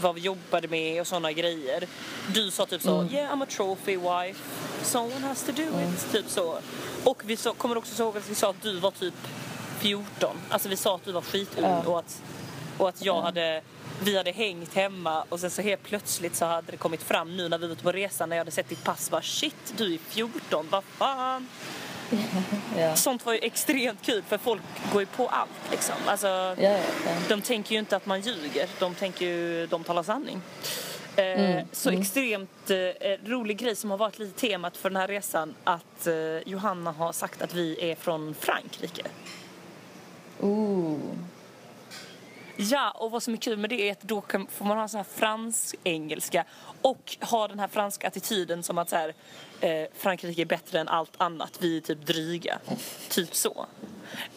vad 0.01 0.15
vi 0.15 0.21
jobbade 0.21 0.69
med 0.69 1.01
och 1.01 1.07
sådana 1.07 1.33
grejer. 1.33 1.85
Du 2.35 2.51
sa 2.51 2.67
typ 2.67 2.83
så, 2.83 3.05
yeah 3.11 3.35
I'm 3.35 3.43
a 3.43 3.47
trophy 3.49 3.97
wife, 3.97 4.41
someone 4.83 5.27
has 5.27 5.43
to 5.43 5.53
do 5.53 5.63
it. 5.63 6.13
Typ 6.13 6.25
så. 6.29 6.59
Och 7.05 7.23
vi 7.25 7.37
så, 7.37 7.55
kommer 7.55 7.79
också 7.79 8.03
ihåg 8.03 8.17
att 8.17 8.31
vi 8.31 8.35
sa 8.35 8.51
att 8.51 8.63
du 8.63 8.79
var 8.79 8.91
typ 8.91 9.15
14. 9.81 10.37
Alltså 10.49 10.69
vi 10.69 10.77
sa 10.77 10.95
att 10.95 11.05
du 11.05 11.13
var 11.13 11.23
skitung 11.23 11.65
Ja. 11.65 11.83
och 11.87 11.99
att, 11.99 12.23
och 12.79 12.89
att 12.89 13.05
jag 13.05 13.23
hade 13.23 13.63
vi 14.05 14.17
hade 14.17 14.31
hängt 14.31 14.75
hemma 14.75 15.25
och 15.29 15.41
sen 15.41 15.51
så 15.51 15.63
helt 15.63 15.83
plötsligt 15.83 16.37
så 16.37 16.45
hade 16.45 16.71
det 16.71 16.77
kommit 16.77 17.03
fram 17.03 17.37
nu 17.37 17.49
när 17.49 17.59
vi 17.59 17.67
var 17.67 17.73
ute 17.73 17.83
på 17.83 17.93
resan 17.93 18.29
när 18.29 18.37
jag 18.37 18.41
hade 18.41 18.51
sett 18.51 18.69
ditt 18.69 18.85
pass 18.85 19.11
bara 19.11 19.23
shit 19.23 19.75
du 19.77 19.95
är 19.95 19.99
14, 19.99 20.67
vad 20.71 20.85
fan. 20.85 21.49
Ja. 22.78 22.97
Sånt 22.97 23.26
var 23.26 23.33
ju 23.33 23.38
extremt 23.38 24.02
kul 24.02 24.23
för 24.28 24.38
folk 24.38 24.62
går 24.92 25.02
ju 25.02 25.07
på 25.07 25.28
allt 25.28 25.71
liksom. 25.71 25.95
Alltså, 26.07 26.26
Ja, 26.59 26.78
de 27.28 27.42
tänker 27.42 27.73
ju 27.73 27.78
inte 27.78 27.97
att 27.97 28.07
man 28.07 28.21
ljuger, 28.21 28.69
de 28.78 28.95
tänker 28.95 29.26
ju, 29.26 29.66
de 29.66 29.85
talar 29.85 30.02
sanning. 30.02 30.40
Eh, 31.16 31.64
så 31.73 31.90
extremt 31.90 32.71
eh, 32.71 32.76
rolig 33.25 33.59
grej 33.59 33.76
som 33.76 33.90
har 33.90 33.99
varit 33.99 34.19
lite 34.19 34.40
temat 34.40 34.76
för 34.76 34.90
den 34.90 34.97
här 34.97 35.09
resan 35.09 35.54
att 35.64 36.07
eh, 36.07 36.14
Johanna 36.47 36.92
har 36.92 37.12
sagt 37.12 37.42
att 37.42 37.54
vi 37.54 37.90
är 37.90 37.95
från 37.95 38.35
Frankrike. 38.40 39.02
Ooh. 40.40 40.99
Ja, 42.57 42.91
och 42.91 43.11
vad 43.11 43.23
som 43.23 43.35
är 43.35 43.39
kul 43.39 43.59
med 43.59 43.71
det 43.71 43.89
är 43.89 43.93
att 43.93 44.03
då 44.03 44.21
kan, 44.21 44.47
får 44.47 44.65
man 44.65 44.79
ha 44.79 44.89
sån 44.89 44.99
här 44.99 45.07
fransk-engelska 45.15 46.45
och 46.83 47.17
ha 47.21 47.49
den 47.49 47.59
här 47.59 47.69
franska 47.69 48.09
attityden 48.09 48.63
som 48.63 48.79
att 48.79 48.89
så 48.89 48.97
här, 48.97 49.15
eh, 49.61 49.89
Frankrike 49.95 50.43
är 50.43 50.47
bättre 50.47 50.81
än 50.81 50.89
allt 50.89 51.13
annat, 51.17 51.59
vi 51.61 51.77
är 51.77 51.81
typ 51.81 52.07
dryga. 52.07 52.59
Typ 53.09 53.35
så. 53.35 53.67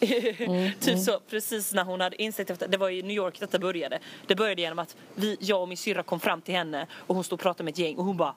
typ 0.80 0.98
så, 0.98 1.20
precis 1.30 1.72
när 1.72 1.84
hon 1.84 2.00
hade 2.00 2.22
insett 2.22 2.50
efter, 2.50 2.68
det 2.68 2.76
var 2.76 2.90
i 2.90 3.02
New 3.02 3.16
York 3.16 3.40
detta 3.40 3.58
började. 3.58 3.98
Det 4.26 4.34
började 4.34 4.62
genom 4.62 4.78
att 4.78 4.96
vi, 5.14 5.36
jag 5.40 5.62
och 5.62 5.68
min 5.68 5.78
syrra 5.78 6.02
kom 6.02 6.20
fram 6.20 6.42
till 6.42 6.54
henne 6.54 6.86
och 6.92 7.14
hon 7.14 7.24
stod 7.24 7.36
och 7.36 7.42
pratade 7.42 7.64
med 7.64 7.72
ett 7.72 7.78
gäng 7.78 7.96
och 7.96 8.04
hon 8.04 8.16
bara 8.16 8.34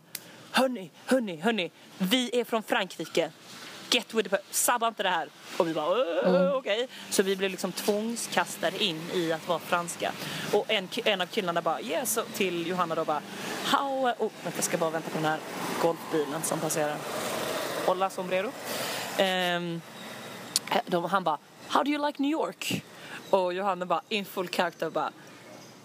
Hörni, 0.52 0.92
hörni, 1.06 1.36
hörni, 1.36 1.72
vi 1.98 2.40
är 2.40 2.44
från 2.44 2.64
Frankrike. 2.64 3.32
Get 3.92 4.14
with 4.14 4.30
the 4.30 4.38
Sabba 4.52 4.88
inte 4.88 5.04
det 5.04 5.10
här. 5.10 5.30
Och 5.58 5.68
vi 5.68 5.74
bara 5.74 5.90
"Åh, 6.26 6.56
okej. 6.56 6.88
Så 7.10 7.24
vi 7.24 7.36
blev 7.36 7.52
liksom 7.52 7.72
tvångskastade 7.72 8.84
in 8.84 9.02
i 9.14 9.32
att 9.32 9.48
vara 9.48 9.60
franska. 9.60 10.12
Och 10.54 10.66
en, 10.72 10.88
en 11.06 11.22
av 11.22 11.26
killarna 11.26 11.62
bara 11.62 11.82
yeah, 11.82 12.06
så 12.06 12.22
till 12.34 12.68
Johanna 12.68 12.96
då 12.96 13.06
bara 13.06 13.22
How... 13.66 14.10
Oh, 14.20 14.30
vänta, 14.44 14.58
jag 14.58 14.64
ska 14.64 14.78
bara 14.78 14.90
vänta 14.90 15.10
på 15.10 15.16
den 15.16 15.26
här 15.26 15.40
golfbilen 15.82 16.44
som 16.44 16.60
passerar. 16.60 16.98
Hola 17.86 18.10
sombrero. 18.10 18.52
Um, 19.20 19.82
de, 20.86 21.06
han 21.06 21.24
bara 21.24 21.38
How 21.68 21.84
do 21.84 21.92
you 21.92 22.06
like 22.08 22.22
New 22.22 22.32
York? 22.32 22.84
Och 23.30 23.54
Johanna 23.54 23.86
bara 23.86 24.02
in 24.10 24.26
full 24.26 24.48
character 24.48 24.90
bara 24.90 25.12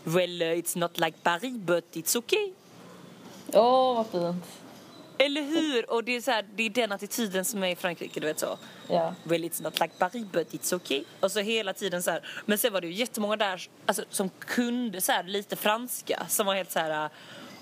Well 0.05 0.43
uh, 0.43 0.49
it's 0.49 0.79
not 0.79 0.99
like 0.99 1.19
Paris 1.23 1.53
but 1.57 1.85
it's 1.97 2.17
okay. 2.19 2.53
Åh, 3.53 3.95
vad 3.95 4.07
fint. 4.07 4.45
Eller 5.19 5.43
hur? 5.43 5.91
Och 5.91 6.05
det 6.05 6.17
är, 6.17 6.21
så 6.21 6.31
här, 6.31 6.45
det 6.55 6.63
är 6.63 6.71
den 6.71 6.93
attityden 6.93 7.45
som 7.45 7.63
är 7.65 7.69
i 7.69 7.77
Frankrike, 7.77 8.21
du 8.21 8.27
vet 8.27 8.39
så. 8.39 8.59
Ja. 8.89 9.15
Well 9.25 9.45
it's 9.45 9.63
not 9.63 9.81
like 9.81 9.95
Paris 9.99 10.25
but 10.33 10.53
it's 10.53 10.75
okay. 10.75 11.05
Och 11.21 11.33
så 11.33 11.41
hela 11.41 11.73
tiden 11.73 12.03
så 12.03 12.11
här. 12.11 12.27
Men 12.47 12.59
sen 12.59 12.73
var 12.73 12.81
det 12.81 12.87
ju 12.87 12.93
jättemånga 12.93 13.37
där 13.37 13.69
alltså, 13.87 14.05
som 14.11 14.31
kunde 14.39 15.01
så 15.01 15.13
här, 15.13 15.23
lite 15.25 15.57
franska. 15.57 16.27
Som 16.29 16.47
var 16.47 16.55
helt 16.55 16.71
så 16.71 16.79
här. 16.79 17.11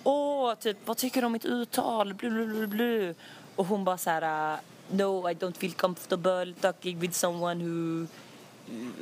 Åh, 0.05 0.55
typ 0.55 0.77
vad 0.85 0.97
tycker 0.97 1.21
du 1.21 1.27
om 1.27 1.33
mitt 1.33 1.45
uttal? 1.45 2.15
Blu, 2.15 2.31
blu, 2.31 2.47
blu, 2.47 2.67
blu. 2.67 3.15
Och 3.57 3.67
hon 3.67 3.85
bara 3.85 3.99
så 3.99 4.11
här. 4.11 4.59
No, 4.91 5.31
I 5.31 5.35
don't 5.35 5.57
feel 5.59 5.73
comfortable 5.73 6.55
talking 6.61 6.99
with 6.99 7.15
someone 7.15 7.65
who 7.65 8.07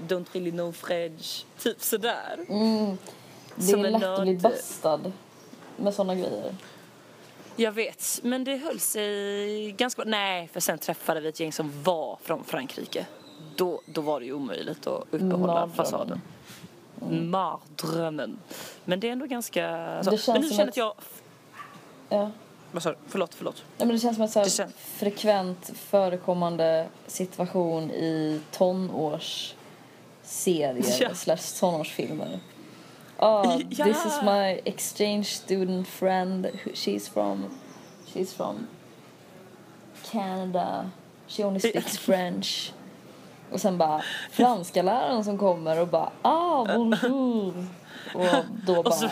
don't 0.09 0.27
really 0.33 0.51
know 0.51 0.73
French. 0.73 1.45
Typ 1.59 1.83
sådär. 1.83 2.37
Det 3.57 3.63
Som 3.63 3.85
är 3.85 3.91
lätt 3.91 4.03
att 4.05 4.23
bli 4.23 4.33
nörd. 4.33 4.43
bastad 4.43 5.13
med 5.77 5.95
såna 5.95 6.15
grejer. 6.15 6.55
Jag 7.61 7.73
vet, 7.73 8.21
men 8.23 8.45
det 8.45 8.57
höll 8.57 8.81
sig 8.81 9.73
ganska 9.73 10.03
bra. 10.03 10.11
Nej, 10.11 10.49
för 10.53 10.61
sen 10.61 10.79
träffade 10.79 11.21
vi 11.21 11.29
ett 11.29 11.41
gäng 11.41 11.53
som 11.53 11.83
var 11.83 12.19
från 12.23 12.45
Frankrike. 12.45 13.07
Då, 13.57 13.81
då 13.87 14.01
var 14.01 14.21
det 14.21 14.27
ju 14.27 14.33
omöjligt 14.33 14.87
att 14.87 15.03
uppehålla 15.11 15.37
Mardrömmen. 15.39 15.77
fasaden. 15.77 16.21
Mardrömmen. 17.11 18.39
Men 18.85 19.01
det 19.01 19.09
är 19.09 19.13
ändå 19.13 19.27
ganska... 19.27 19.69
Alltså, 19.77 20.11
känns 20.11 20.27
men 20.29 20.41
nu 20.43 20.51
känner 20.51 20.69
att- 20.69 20.77
jag... 20.77 20.95
Ja. 22.09 22.31
Vad 22.73 22.83
sa 22.83 22.91
du? 22.91 22.97
Förlåt, 23.09 23.35
förlåt. 23.35 23.65
Nej, 23.79 23.87
men 23.87 23.97
det 23.97 24.01
känns 24.01 24.17
som 24.17 24.23
en 24.23 24.29
så 24.29 24.39
här 24.39 24.47
Det 24.47 24.51
kän- 24.51 24.73
frekvent 24.77 25.71
förekommande 25.77 26.87
situation 27.07 27.91
i 27.91 28.41
tonårsserier 28.53 30.97
Ja. 31.01 31.15
slash 31.15 31.61
tonårsfilmer. 31.61 32.39
Ah, 33.23 33.59
Ja. 33.71 33.85
this 33.85 34.05
is 34.07 34.23
my 34.23 34.61
exchange 34.65 35.25
student 35.25 35.89
friend. 35.89 36.47
She's 36.75 37.09
from, 37.09 37.45
she's 38.15 38.33
from 38.37 38.67
Canada. 40.11 40.91
She 41.29 41.45
only 41.45 41.61
speaks 41.61 41.99
French. 41.99 42.73
Och 43.53 43.61
sen 43.61 43.79
bara 43.79 44.03
franska 44.31 44.83
läraren 44.83 45.25
som 45.25 45.39
kommer 45.39 45.81
och 45.81 45.89
bara 45.89 46.11
ah 46.23 46.65
bonjour. 46.65 47.67
Och 48.15 48.25
då 48.67 48.83
bara 48.83 48.95
så- 48.95 49.09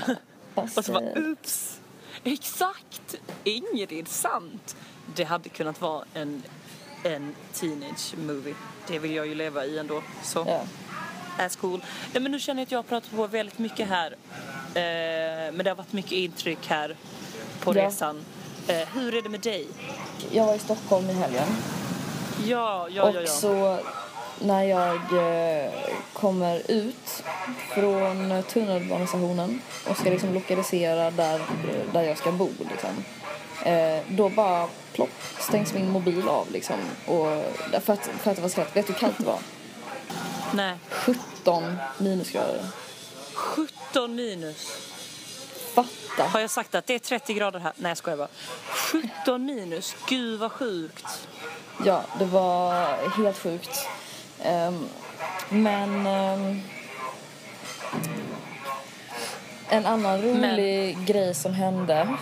Och 0.54 0.84
så 0.84 0.92
bara, 0.92 1.04
oops! 1.30 1.80
Exakt! 2.24 3.14
Ingrid, 3.44 4.08
sant! 4.08 4.76
Det 5.14 5.24
hade 5.24 5.48
kunnat 5.48 5.80
vara 5.80 6.04
en, 6.14 6.42
en 7.04 7.34
teenage 7.52 8.14
movie. 8.18 8.54
Det 8.88 8.98
vill 8.98 9.14
jag 9.14 9.26
ju 9.26 9.34
leva 9.34 9.64
i 9.64 9.78
ändå. 9.78 10.02
Så. 10.22 10.44
Ja. 10.48 10.60
As 11.38 11.56
cool. 11.56 11.80
Nej, 12.12 12.22
men 12.22 12.32
nu 12.32 12.38
känner 12.40 12.60
jag 12.60 12.66
att 12.66 12.72
jag 12.72 12.78
har 12.78 12.82
pratat 12.82 13.10
på 13.10 13.26
väldigt 13.26 13.58
mycket 13.58 13.88
här. 13.88 14.16
Eh, 14.74 15.52
men 15.52 15.58
det 15.64 15.70
har 15.70 15.76
varit 15.76 15.92
mycket 15.92 16.12
intryck 16.12 16.66
här 16.68 16.96
på 17.60 17.76
Ja. 17.76 17.86
resan. 17.86 18.24
Eh, 18.68 18.88
hur 18.94 19.14
är 19.14 19.22
det 19.22 19.28
med 19.28 19.40
dig? 19.40 19.66
Jag 20.30 20.46
var 20.46 20.54
i 20.54 20.58
Stockholm 20.58 21.10
i 21.10 21.12
helgen. 21.12 21.48
Ja, 22.46 22.88
ja, 22.90 23.02
och 23.02 23.14
ja. 23.14 23.20
ja. 23.20 23.26
så 23.26 23.78
när 24.40 24.62
jag 24.62 24.94
eh, 24.94 25.70
kommer 26.12 26.70
ut 26.70 27.22
från 27.74 28.42
tunnelbanestationen 28.42 29.60
och 29.90 29.96
ska 29.96 30.10
liksom 30.10 30.34
lokalisera 30.34 31.10
där, 31.10 31.40
där 31.92 32.02
jag 32.02 32.18
ska 32.18 32.32
bo 32.32 32.48
liksom. 32.70 32.90
Eh, 33.64 33.98
då 34.08 34.28
bara 34.28 34.68
plopp 34.92 35.22
stängs 35.38 35.74
min 35.74 35.90
mobil 35.90 36.28
av 36.28 36.50
liksom. 36.52 36.76
Och, 37.06 37.44
för, 37.82 37.92
att, 37.92 38.10
för 38.18 38.30
att 38.30 38.36
det 38.36 38.42
var 38.42 38.48
så 38.48 38.54
kallt. 38.54 38.76
Vet 38.76 38.86
du 38.86 38.92
hur 38.92 39.00
kallt 39.00 39.18
det 39.18 39.24
var? 39.24 39.38
Nej. 40.54 40.78
17 40.90 41.78
minusgrader. 41.98 42.66
17 43.34 44.14
minus. 44.14 44.88
Fatta. 45.74 46.28
Har 46.28 46.40
jag 46.40 46.50
sagt 46.50 46.74
att 46.74 46.86
det 46.86 46.94
är 46.94 46.98
30 46.98 47.34
grader 47.34 47.60
här? 47.60 47.72
Nej, 47.76 47.90
jag 47.90 47.98
skojar 47.98 48.16
bara. 48.16 48.28
17 49.24 49.44
minus. 49.44 49.96
Gud 50.08 50.40
vad 50.40 50.52
sjukt. 50.52 51.28
Ja, 51.84 52.02
det 52.18 52.24
var 52.24 52.86
helt 53.22 53.38
sjukt. 53.38 53.88
Ehm, 54.42 54.88
men 55.48 56.06
ehm, 56.06 56.60
en 59.68 59.86
annan 59.86 60.22
rolig 60.22 60.98
grej 61.06 61.34
som 61.34 61.54
hände. 61.54 62.16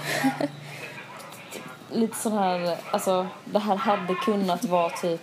Lite 1.92 2.16
sån 2.16 2.33
här, 2.33 2.76
alltså 2.90 3.26
det 3.45 3.59
här 3.59 3.76
hade 3.76 4.14
kunnat 4.14 4.64
vara 4.64 4.90
typ 4.90 5.21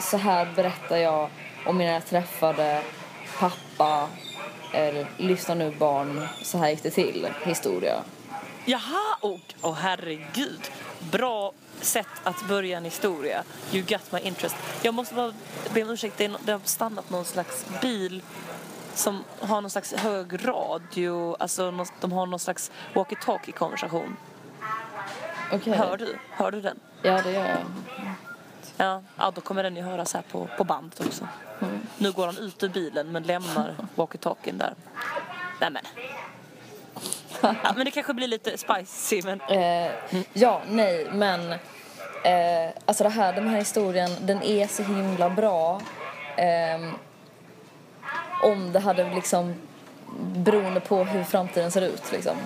så 0.00 0.16
här 0.16 0.48
berättar 0.56 0.96
jag 0.96 1.30
om 1.68 1.78
när 1.78 1.92
jag 1.92 2.06
träffade 2.06 2.82
pappa 3.38 4.08
eller 4.72 5.06
lyssna 5.16 5.54
nu 5.54 5.70
barn, 5.70 6.28
så 6.42 6.58
här 6.58 6.70
gick 6.70 6.82
det 6.82 6.90
till 6.90 7.28
historia. 7.42 8.02
Jaha, 8.64 9.16
åh 9.20 9.38
oh, 9.62 9.74
herregud. 9.74 10.70
Bra 11.10 11.52
sätt 11.80 12.06
att 12.24 12.48
börja 12.48 12.76
en 12.76 12.84
historia. 12.84 13.42
You 13.72 13.82
got 13.82 14.12
my 14.12 14.18
interest. 14.18 14.56
Jag 14.82 14.94
måste 14.94 15.14
bara 15.14 15.32
be 15.74 15.82
om 15.82 15.90
ursäkt, 15.90 16.18
det, 16.18 16.30
det 16.44 16.52
har 16.52 16.60
stannat 16.64 17.10
någon 17.10 17.24
slags 17.24 17.66
bil 17.82 18.22
som 18.94 19.24
har 19.40 19.60
någon 19.60 19.70
slags 19.70 19.92
hög 19.92 20.48
radio, 20.48 21.36
alltså 21.38 21.86
de 22.00 22.12
har 22.12 22.26
någon 22.26 22.38
slags 22.38 22.70
walkie-talkie-konversation. 22.94 24.16
Okej. 25.52 25.72
Hör 25.72 25.96
du? 25.96 26.18
Hör 26.30 26.50
du 26.50 26.60
den? 26.60 26.80
Ja, 27.02 27.22
det 27.22 27.32
gör 27.32 27.48
jag. 27.48 27.58
Ja, 28.78 29.02
ja 29.16 29.30
då 29.34 29.40
kommer 29.40 29.62
den 29.62 29.76
ju 29.76 29.82
höras 29.82 30.14
här 30.14 30.22
på, 30.30 30.48
på 30.58 30.64
bandet 30.64 31.00
också. 31.00 31.28
Nu 31.98 32.12
går 32.12 32.26
han 32.26 32.38
ut 32.38 32.62
ur 32.62 32.68
bilen 32.68 33.12
men 33.12 33.22
lämnar 33.22 33.74
walkie-talkien 33.94 34.58
där. 34.58 34.74
Nej 35.60 35.70
men. 35.70 35.82
Ja, 37.40 37.72
men 37.76 37.84
det 37.84 37.90
kanske 37.90 38.14
blir 38.14 38.28
lite 38.28 38.58
spicy 38.58 39.22
men 39.22 39.40
Eh, 39.40 39.92
ja, 40.32 40.62
nej, 40.68 41.06
men 41.12 41.52
eh, 42.24 42.70
alltså 42.86 43.04
det 43.04 43.10
här, 43.10 43.32
den 43.32 43.48
här 43.48 43.58
historien, 43.58 44.10
den 44.20 44.42
är 44.42 44.66
så 44.66 44.82
himla 44.82 45.30
bra. 45.30 45.80
ehm, 46.36 46.92
om 48.42 48.72
det 48.72 48.80
hade 48.80 49.14
liksom, 49.14 49.54
beroende 50.18 50.80
på 50.80 51.04
hur 51.04 51.24
framtiden 51.24 51.70
ser 51.70 51.82
ut 51.82 52.12
liksom. 52.12 52.36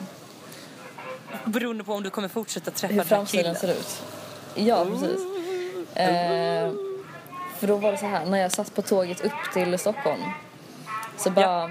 beroende 1.45 1.85
på 1.85 1.93
om 1.95 2.03
du 2.03 2.11
kommer 2.11 2.29
fortsätta 2.29 2.71
träffa 2.71 2.87
Hur 2.95 2.99
den 3.01 3.09
här 3.09 3.17
framtiden 3.17 3.55
killen. 3.55 3.57
ser 3.57 3.81
ut. 3.81 4.03
Ja, 4.55 4.85
precis. 4.85 5.21
Eh, 5.95 6.73
för 7.59 7.67
då 7.67 7.77
var 7.77 7.93
det 7.93 7.99
så 7.99 8.07
här, 8.07 8.27
när 8.27 8.39
jag 8.39 8.53
satt 8.53 8.75
på 8.75 8.83
tåget 8.83 9.21
upp 9.21 9.53
till 9.53 9.79
Stockholm 9.79 10.23
så 11.17 11.31
bara... 11.31 11.65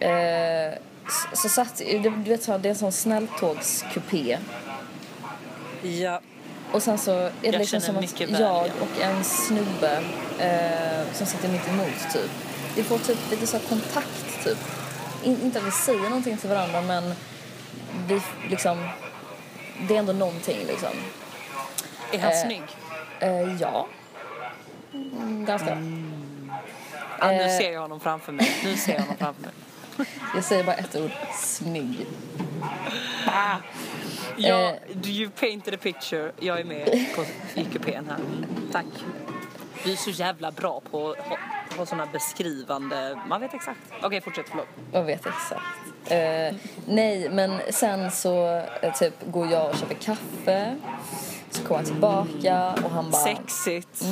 Eh, 0.00 0.74
så, 1.08 1.36
så 1.36 1.48
satt, 1.48 1.78
du 1.78 2.10
vet 2.10 2.42
så 2.42 2.52
här, 2.52 2.58
det 2.58 2.68
är 2.68 2.70
en 2.70 2.78
sån 2.78 2.92
snälltågskupé. 2.92 4.38
Ja. 5.82 6.20
Och 6.72 6.82
sen 6.82 6.98
så 6.98 7.12
är 7.12 7.30
det 7.42 7.48
Jag 7.48 7.58
liksom 7.58 7.80
som 7.80 7.96
att 7.96 8.20
jag 8.20 8.30
ja. 8.40 8.66
och 8.80 9.02
en 9.02 9.24
snubbe 9.24 10.02
eh, 10.38 11.12
som 11.12 11.26
sitter 11.26 11.48
mitt 11.48 11.68
emot 11.68 12.12
typ. 12.12 12.30
Vi 12.76 12.82
får 12.82 12.98
typ 12.98 13.30
lite 13.30 13.46
så 13.46 13.58
kontakt 13.58 14.44
typ. 14.44 14.58
In, 15.24 15.40
inte 15.42 15.58
att 15.58 15.66
vi 15.66 15.70
säger 15.70 16.02
någonting 16.02 16.36
till 16.36 16.48
varandra 16.48 16.80
men 16.80 17.14
vi 18.06 18.20
liksom, 18.50 18.88
det 19.88 19.94
är 19.94 19.98
ändå 19.98 20.12
någonting 20.12 20.58
liksom. 20.66 20.92
Är 22.12 22.18
han 22.18 22.32
Eh, 22.32 22.42
snygg? 22.44 22.62
Eh, 23.20 23.60
ja. 23.60 23.86
Mm, 24.94 25.44
ganska. 25.44 25.68
Ja, 27.20 27.26
nu 27.28 27.42
eh, 27.42 27.58
ser 27.58 27.72
jag 27.72 27.80
honom 27.80 28.00
framför 28.00 28.32
mig. 28.32 28.50
Nu 28.64 28.76
ser 28.76 28.92
jag 28.92 29.00
honom 29.00 29.16
framför 29.16 29.42
mig. 29.42 29.50
Jag 30.34 30.44
säger 30.44 30.64
bara 30.64 30.76
ett 30.76 30.96
ord, 30.96 31.10
snygg. 31.34 32.06
Ja, 33.26 33.56
Eh. 34.38 34.74
you 35.06 35.30
painted 35.30 35.74
a 35.74 35.78
picture. 35.82 36.32
Jag 36.40 36.60
är 36.60 36.64
med 36.64 37.06
på 37.16 37.24
i 37.54 37.64
kupén 37.64 38.06
här. 38.10 38.18
Tack. 38.72 38.84
Du 39.84 39.92
är 39.92 39.96
så 39.96 40.10
jävla 40.10 40.50
bra 40.50 40.80
på 40.90 41.10
att 41.10 41.76
ha, 41.78 41.86
såna 41.86 42.06
beskrivande... 42.06 43.18
Man 43.28 43.40
vet 43.40 43.54
exakt. 43.54 43.78
Okej, 44.02 44.20
fortsätt. 44.20 44.46
Förlåt. 44.48 44.66
Jag 44.92 45.02
vet 45.04 45.26
exakt. 45.26 45.62
Eh, 46.10 46.54
nej, 46.86 47.28
men 47.30 47.60
sen 47.70 48.10
så 48.10 48.62
eh, 48.82 48.92
typ 48.94 49.14
går 49.26 49.50
jag 49.52 49.70
och 49.70 49.76
köper 49.76 49.94
kaffe. 49.94 50.76
Så 51.50 51.62
kommer 51.62 51.76
han 51.76 51.84
tillbaka 51.84 52.74
och 52.84 52.90
han 52.90 53.10
bara... 53.10 53.22
Sexigt. 53.24 54.02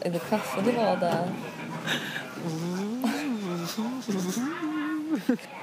Är 0.00 0.10
det 0.10 0.18
kaffe 0.18 0.60
du 0.64 0.72
var 0.72 0.96
där? 0.96 1.28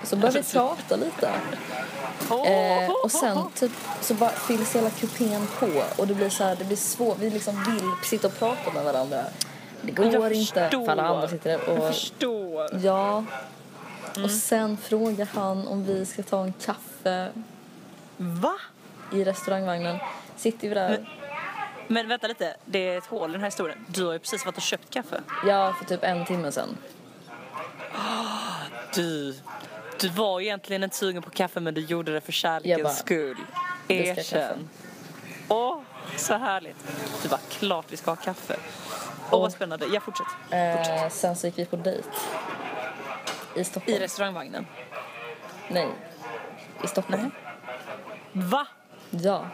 Så 0.03 0.15
började 0.15 0.39
vi 0.39 0.43
prata 0.53 0.95
lite. 0.95 1.31
Eh, 2.29 2.91
och 3.03 3.11
sen 3.11 3.37
typ 3.55 3.71
så 4.01 4.13
bara 4.13 4.29
fylls 4.29 4.75
hela 4.75 4.89
kupén 4.89 5.47
på 5.59 5.67
och 5.97 6.07
det 6.07 6.13
blir 6.13 6.29
så 6.29 6.43
här, 6.43 6.55
det 6.55 6.63
blir 6.63 6.77
svårt. 6.77 7.17
Vi 7.19 7.29
liksom 7.29 7.63
vill 7.63 7.91
sitta 8.03 8.27
och 8.27 8.39
prata 8.39 8.71
med 8.73 8.83
varandra. 8.83 9.23
Det 9.81 9.91
går 9.91 10.05
Jag 10.05 10.33
inte 10.33 10.69
för 10.69 10.89
alla 10.89 11.03
andra 11.07 11.27
sitter 11.27 11.49
där 11.49 11.59
Jag 11.67 11.77
och 11.79 11.87
förstår. 11.93 12.69
ja. 12.83 13.23
Och 14.23 14.31
sen 14.31 14.77
frågar 14.77 15.27
han 15.33 15.67
om 15.67 15.83
vi 15.85 16.05
ska 16.05 16.23
ta 16.23 16.43
en 16.43 16.53
kaffe 16.53 17.29
Va? 18.17 18.53
i 19.13 19.23
restaurangvagnen. 19.23 19.97
Sitter 20.37 20.69
vi 20.69 20.73
där. 20.75 21.09
Men 21.87 22.07
vänta 22.07 22.27
lite, 22.27 22.55
det 22.65 22.89
är 22.89 22.97
ett 22.97 23.05
hål 23.05 23.29
i 23.29 23.31
den 23.31 23.41
här 23.41 23.47
historien. 23.47 23.85
Du 23.87 24.05
har 24.05 24.13
ju 24.13 24.19
precis 24.19 24.45
varit 24.45 24.57
och 24.57 24.61
köpt 24.61 24.89
kaffe. 24.89 25.21
Ja, 25.45 25.73
för 25.73 25.85
typ 25.85 26.03
en 26.03 26.25
timme 26.25 26.51
sen. 26.51 26.77
Du, 28.93 29.35
du 29.99 30.09
var 30.09 30.41
egentligen 30.41 30.83
inte 30.83 30.95
sugen 30.95 31.21
på 31.21 31.29
kaffe 31.29 31.59
men 31.59 31.73
du 31.73 31.81
gjorde 31.81 32.13
det 32.13 32.21
för 32.21 32.31
kärlekens 32.31 32.83
bara, 32.83 32.93
skull. 32.93 33.37
Erkänn. 33.87 34.69
Åh, 35.47 35.79
så 36.17 36.37
härligt. 36.37 36.77
Du 37.23 37.29
bara, 37.29 37.39
klart 37.49 37.85
vi 37.89 37.97
ska 37.97 38.11
ha 38.11 38.15
kaffe. 38.15 38.55
Åh, 39.31 39.41
vad 39.41 39.51
spännande. 39.51 39.85
Jag 39.85 40.03
fortsätter. 40.03 41.03
Eh, 41.03 41.09
sen 41.09 41.35
så 41.35 41.47
gick 41.47 41.57
vi 41.57 41.65
på 41.65 41.75
dejt. 41.75 42.09
I 43.55 43.63
Stockholm. 43.63 43.97
I 43.97 43.99
restaurangvagnen. 43.99 44.65
Nej. 45.69 45.87
I 46.83 46.87
Stockholm. 46.87 47.31
Va? 48.31 48.67
Ja. 49.09 49.45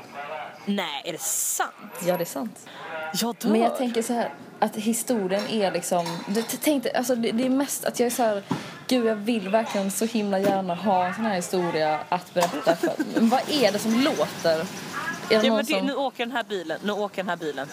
Nej, 0.65 1.02
är 1.06 1.12
det 1.12 1.21
sant? 1.21 1.73
Ja, 2.06 2.17
det 2.17 2.23
är 2.23 2.26
sant. 2.26 2.67
Jag 3.13 3.36
dör. 3.36 3.49
Men 3.49 3.62
jag 3.62 3.78
tänker 3.78 4.02
så 4.02 4.13
här 4.13 4.34
att 4.60 4.76
historien 4.76 5.47
är 5.49 5.71
liksom... 5.71 6.17
Du, 6.28 6.41
t- 6.41 6.58
tänk 6.62 6.84
dig, 6.84 6.93
alltså 6.93 7.15
det, 7.15 7.32
det 7.32 7.45
är 7.45 7.49
mest 7.49 7.86
att 7.86 7.99
jag 7.99 8.08
är 8.08 8.12
så 8.12 8.23
här... 8.23 8.43
Gud, 8.88 9.06
jag 9.06 9.15
vill 9.15 9.49
verkligen 9.49 9.91
så 9.91 10.06
himla 10.06 10.39
gärna 10.39 10.76
ha 10.76 11.06
en 11.06 11.13
sån 11.15 11.26
här 11.26 11.36
historia 11.36 11.99
att 12.10 12.34
berätta. 12.34 12.76
För, 12.76 12.93
men 13.15 13.30
vad 13.30 13.41
är 13.49 13.71
det 13.71 13.80
som 13.80 13.99
låter? 14.02 14.60
Är 14.60 14.65
det 15.41 15.47
Ja, 15.47 15.56
men 15.56 15.65
det, 15.65 15.65
som... 15.65 15.86
nu 15.88 15.95
åker 15.95 16.26
den 16.26 16.32
här 16.36 16.43
bilen. 16.43 16.80
Nu 16.84 16.91
åker 16.91 17.15
den 17.17 17.30
här 17.30 17.38
bilen. 17.38 17.67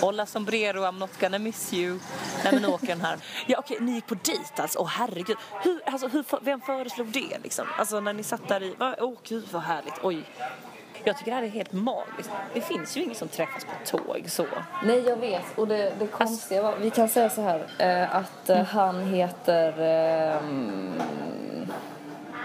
Hola 0.00 0.26
sombrero, 0.26 0.84
I'm 0.84 0.98
not 0.98 1.20
gonna 1.20 1.38
miss 1.38 1.72
you. 1.74 1.98
Nej 2.44 2.52
men 2.52 2.62
nu 2.62 2.68
åker 2.68 2.86
den 2.86 3.00
här. 3.00 3.18
Ja 3.46 3.58
okej, 3.58 3.76
ni 3.80 3.92
gick 3.92 4.06
på 4.06 4.14
dejt 4.14 4.62
alltså. 4.62 4.78
Åh 4.78 4.88
herregud. 4.88 5.36
Hur, 5.62 5.80
alltså, 5.88 6.08
hur, 6.08 6.24
vem 6.40 6.60
föreslog 6.60 7.06
det 7.06 7.38
liksom? 7.42 7.66
Alltså 7.78 8.00
när 8.00 8.12
ni 8.12 8.22
satt 8.22 8.48
där 8.48 8.62
i, 8.62 8.74
åh 9.00 9.18
gud 9.28 9.44
vad 9.52 9.62
härligt. 9.62 9.94
Oj. 10.02 10.24
Jag 11.06 11.18
tycker 11.18 11.30
det 11.30 11.36
här 11.36 11.42
är 11.44 11.48
helt 11.48 11.72
magiskt. 11.72 12.30
Det 12.54 12.60
finns 12.60 12.96
ju 12.96 13.02
ingen 13.02 13.14
som 13.14 13.28
träffas 13.28 13.64
på 13.64 13.98
tåg 13.98 14.24
så. 14.28 14.46
Nej, 14.84 15.00
jag 15.08 15.16
vet. 15.16 15.44
Och 15.58 15.68
det, 15.68 15.92
det 15.98 16.06
konstiga 16.06 16.62
var... 16.62 16.76
Vi 16.76 16.90
kan 16.90 17.08
säga 17.08 17.30
så 17.30 17.42
här 17.42 17.66
eh, 17.78 18.16
att 18.16 18.48
eh, 18.50 18.62
han 18.62 19.00
heter... 19.14 19.68
Eh, 19.68 20.40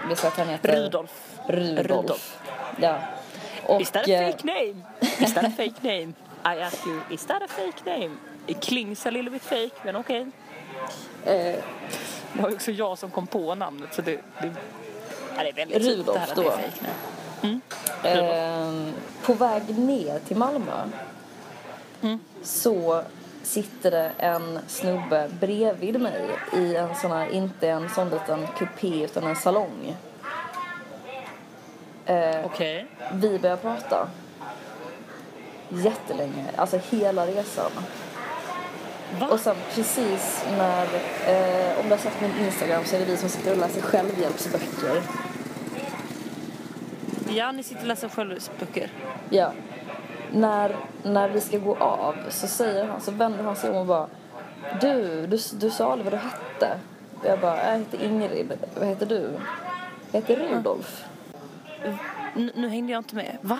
vi 0.08 0.16
sa 0.16 0.28
att 0.28 0.36
han 0.36 0.48
heter... 0.48 0.76
Rudolf. 0.76 1.38
Rudolf. 1.48 1.86
Rudolf. 1.90 2.38
Ja. 2.80 2.98
Och, 3.66 3.80
Is 3.80 3.90
that 3.90 4.08
a 4.08 4.10
eh, 4.10 4.30
fake 4.30 4.46
name? 4.46 4.74
Is 5.00 5.34
that 5.34 5.44
a 5.44 5.52
fake 5.56 5.80
name? 5.82 6.12
I 6.44 6.62
ask 6.62 6.86
you, 6.86 7.00
is 7.10 7.26
that 7.26 7.42
a 7.42 7.48
fake 7.48 7.98
name? 7.98 8.16
It 8.46 8.60
clings 8.60 9.06
a 9.06 9.10
little 9.10 9.30
bit 9.30 9.42
fake, 9.42 9.70
men 9.84 9.96
okej. 9.96 10.26
eh, 11.24 11.32
Det 12.32 12.42
var 12.42 12.48
ju 12.48 12.54
också 12.54 12.70
jag 12.70 12.98
som 12.98 13.10
kom 13.10 13.26
på 13.26 13.54
namnet 13.54 13.94
så 13.94 14.02
det... 14.02 14.12
det 14.40 14.52
ja, 15.36 15.42
det 15.42 15.48
är 15.48 15.52
väldigt 15.52 15.82
det 15.82 15.88
här 15.88 15.96
Rudolf 15.96 16.18
att 16.30 16.36
det 16.36 16.40
är 16.42 16.44
då. 16.44 16.50
fake 16.50 16.84
name. 17.42 17.60
Eh, 18.04 18.72
på 19.22 19.32
väg 19.32 19.78
ner 19.78 20.18
till 20.18 20.36
Malmö 20.36 20.88
så 22.42 23.02
sitter 23.42 23.90
det 23.90 24.12
en 24.18 24.58
snubbe 24.68 25.28
bredvid 25.40 26.00
mig 26.00 26.24
i 26.52 26.76
en 26.76 26.94
sån 26.94 27.10
här, 27.10 27.28
inte 27.28 27.68
en 27.68 27.88
sån 27.88 28.10
liten 28.10 28.46
kupé 28.58 29.04
utan 29.04 29.24
en 29.24 29.36
salong. 29.36 29.96
Eh, 32.06 32.44
Okej. 32.44 32.86
vi 33.12 33.38
börjar 33.38 33.56
prata. 33.56 34.08
Jättelänge, 35.68 36.44
alltså 36.56 36.80
hela 36.90 37.26
resan. 37.26 37.70
Va? 39.20 39.28
Och 39.28 39.40
sen 39.40 39.56
precis 39.74 40.44
när, 40.58 40.86
eh, 41.26 41.78
om 41.78 41.84
du 41.84 41.90
har 41.90 41.98
sett 41.98 42.20
min 42.20 42.46
Instagram 42.46 42.84
så 42.84 42.96
är 42.96 43.00
det 43.00 43.06
vi 43.06 43.16
som 43.16 43.28
sitter 43.28 43.52
och 43.52 43.58
läser 43.58 43.80
självhjälpsböcker. 43.80 45.02
Ja, 47.36 47.52
ni 47.52 47.62
sitter 47.62 47.80
och 47.82 47.86
läser 47.88 48.08
självhjälpsböcker. 48.08 48.90
Ja. 49.30 49.52
När, 50.32 50.76
när 51.02 51.28
vi 51.28 51.40
ska 51.40 51.58
gå 51.58 51.76
av 51.76 52.14
så 52.28 52.46
säger 52.46 52.84
han, 52.84 53.00
så 53.00 53.10
vänder 53.10 53.44
han 53.44 53.56
sig 53.56 53.70
om 53.70 53.76
och 53.76 53.86
bara 53.86 54.06
Du, 54.80 55.26
du, 55.26 55.38
du 55.52 55.70
sa 55.70 55.92
aldrig 55.92 56.12
vad 56.12 56.20
du 56.22 56.28
hette. 56.28 56.78
Jag 57.24 57.40
bara, 57.40 57.70
jag 57.72 57.78
heter 57.78 58.04
Ingrid. 58.04 58.52
Vad 58.78 58.88
heter 58.88 59.06
du? 59.06 59.30
Jag 60.12 60.20
heter 60.20 60.36
Rudolf. 60.36 61.04
N- 62.36 62.50
nu 62.54 62.68
hängde 62.68 62.92
jag 62.92 63.00
inte 63.00 63.14
med. 63.16 63.36
Va? 63.40 63.58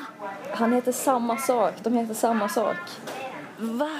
Han 0.55 0.73
heter 0.73 0.93
samma 0.93 1.37
sak. 1.37 1.75
De 1.83 1.93
heter 1.97 2.15
samma 2.15 2.49
sak. 2.49 2.77
Va? 3.59 3.91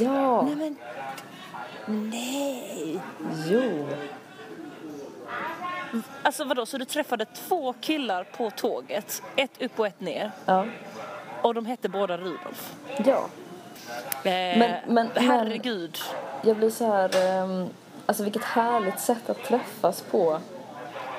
Ja. 0.00 0.42
Nej 0.42 0.56
men... 0.56 0.76
Nej. 2.10 3.00
Jo. 3.46 3.88
Alltså 6.22 6.44
vadå, 6.44 6.66
så 6.66 6.78
du 6.78 6.84
träffade 6.84 7.24
två 7.24 7.74
killar 7.80 8.24
på 8.24 8.50
tåget? 8.50 9.22
Ett 9.36 9.62
upp 9.62 9.78
och 9.80 9.86
ett 9.86 10.00
ner. 10.00 10.30
Ja. 10.46 10.66
Och 11.42 11.54
de 11.54 11.66
hette 11.66 11.88
båda 11.88 12.16
Rudolf. 12.16 12.74
Ja. 13.04 13.28
Eh, 14.24 14.58
Men- 14.58 14.74
men- 14.86 15.10
herregud. 15.14 15.98
Jag 16.42 16.56
blir 16.56 16.70
så 16.70 16.86
här... 16.92 17.10
ehm, 17.16 17.66
alltså 18.06 18.22
vilket 18.24 18.44
härligt 18.44 19.00
sätt 19.00 19.30
att 19.30 19.44
träffas 19.44 20.00
på. 20.02 20.40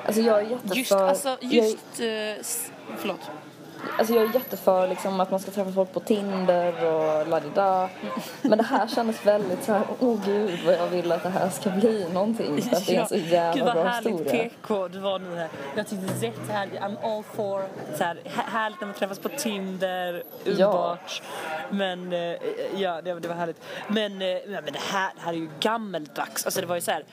Alltså 0.06 0.20
jag 0.20 0.38
är 0.38 0.42
jätteför... 0.50 0.74
Just, 0.76 0.92
alltså, 0.92 1.28
jag 1.40 1.52
är- 1.52 1.62
just... 1.62 2.00
eh, 2.00 2.66
förlåt. 2.98 3.20
Alltså 3.98 4.14
jag 4.14 4.24
är 4.24 4.34
jätteför 4.34 4.88
liksom 4.88 5.20
att 5.20 5.30
man 5.30 5.40
ska 5.40 5.50
träffa 5.50 5.72
folk 5.72 5.92
på 5.92 6.00
Tinder 6.00 6.84
och 6.84 7.26
ladida. 7.28 7.88
Men 8.42 8.58
det 8.58 8.64
här 8.64 8.88
kändes 8.88 9.26
väldigt 9.26 9.64
så 9.64 9.72
här, 9.72 9.82
åh 10.00 10.18
gud 10.24 10.58
vad 10.66 10.74
jag 10.74 10.86
vill 10.86 11.12
att 11.12 11.22
det 11.22 11.28
här 11.28 11.48
ska 11.50 11.70
bli 11.70 12.06
någonting 12.12 12.62
för 12.62 12.76
att 12.76 12.86
det 12.86 12.96
är 12.96 13.00
en 13.00 13.08
så 13.08 13.14
Gud 13.14 13.26
jävla 13.26 13.64
vad 13.64 13.74
bra 13.74 13.84
härligt 13.84 14.20
historia. 14.20 14.48
PK 14.62 14.88
du 14.88 14.98
var 14.98 15.18
nu 15.18 15.36
här. 15.36 15.48
Jag 15.76 15.86
tyckte 15.88 16.26
jättehärligt. 16.26 16.82
I'm 16.82 16.96
all 17.02 17.22
for 17.22 17.62
så 17.96 18.04
här, 18.04 18.20
här- 18.24 18.44
härligt 18.44 18.80
när 18.80 18.86
man 18.86 18.96
träffas 18.96 19.18
på 19.18 19.28
Tinder, 19.28 20.22
underbart. 20.44 21.22
Men 21.70 22.12
eh, 22.12 22.36
ja, 22.76 23.02
det, 23.02 23.20
det 23.20 23.28
var 23.28 23.34
härligt. 23.34 23.62
Men, 23.88 24.22
eh, 24.22 24.28
ja, 24.28 24.60
men 24.64 24.72
det, 24.72 24.78
här, 24.92 25.10
det 25.16 25.20
här 25.22 25.32
är 25.32 25.36
ju 25.36 25.48
gammeldags. 25.60 26.44
Alltså 26.44 26.60
det 26.60 26.66
var 26.66 26.74
ju 26.74 26.80
så 26.80 26.90
här. 26.90 27.04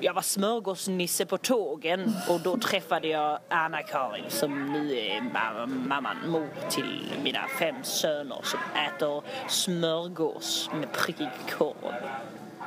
Jag 0.00 0.14
var 0.14 0.22
smörgåsnisse 0.22 1.26
på 1.26 1.38
tågen 1.38 2.12
och 2.28 2.40
då 2.40 2.56
träffade 2.58 3.08
jag 3.08 3.38
Anna-Karin 3.48 4.24
som 4.28 4.72
nu 4.72 4.98
är 4.98 5.20
ma- 5.20 5.66
mamman, 5.66 6.16
mor 6.26 6.48
till 6.70 7.12
mina 7.22 7.40
fem 7.58 7.74
söner 7.82 8.40
som 8.42 8.60
äter 8.86 9.22
smörgås 9.48 10.70
med 10.74 10.92
prickig 10.92 11.28
korv. 11.58 11.94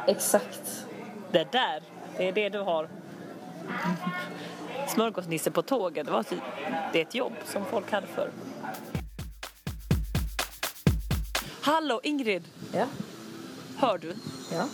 Exakt. 0.08 0.86
Det 1.32 1.52
där, 1.52 1.84
det 2.18 2.28
är 2.28 2.32
det 2.32 2.50
du 2.50 2.60
har. 2.60 2.90
Smörgåsnisse 4.88 5.52
på 5.52 5.62
tåget, 5.62 6.06
det, 6.06 6.12
var 6.12 6.24
typ, 6.24 6.40
det 6.94 7.00
är 7.02 7.06
ett 7.06 7.16
jobb 7.16 7.34
som 7.46 7.66
folk 7.66 7.92
hade 7.92 8.08
förr. 8.08 8.30
Hallå 11.62 12.00
Ingrid, 12.04 12.44
Ja. 12.74 12.86
hör 13.78 13.98
du? 13.98 14.16
Ja. 14.52 14.66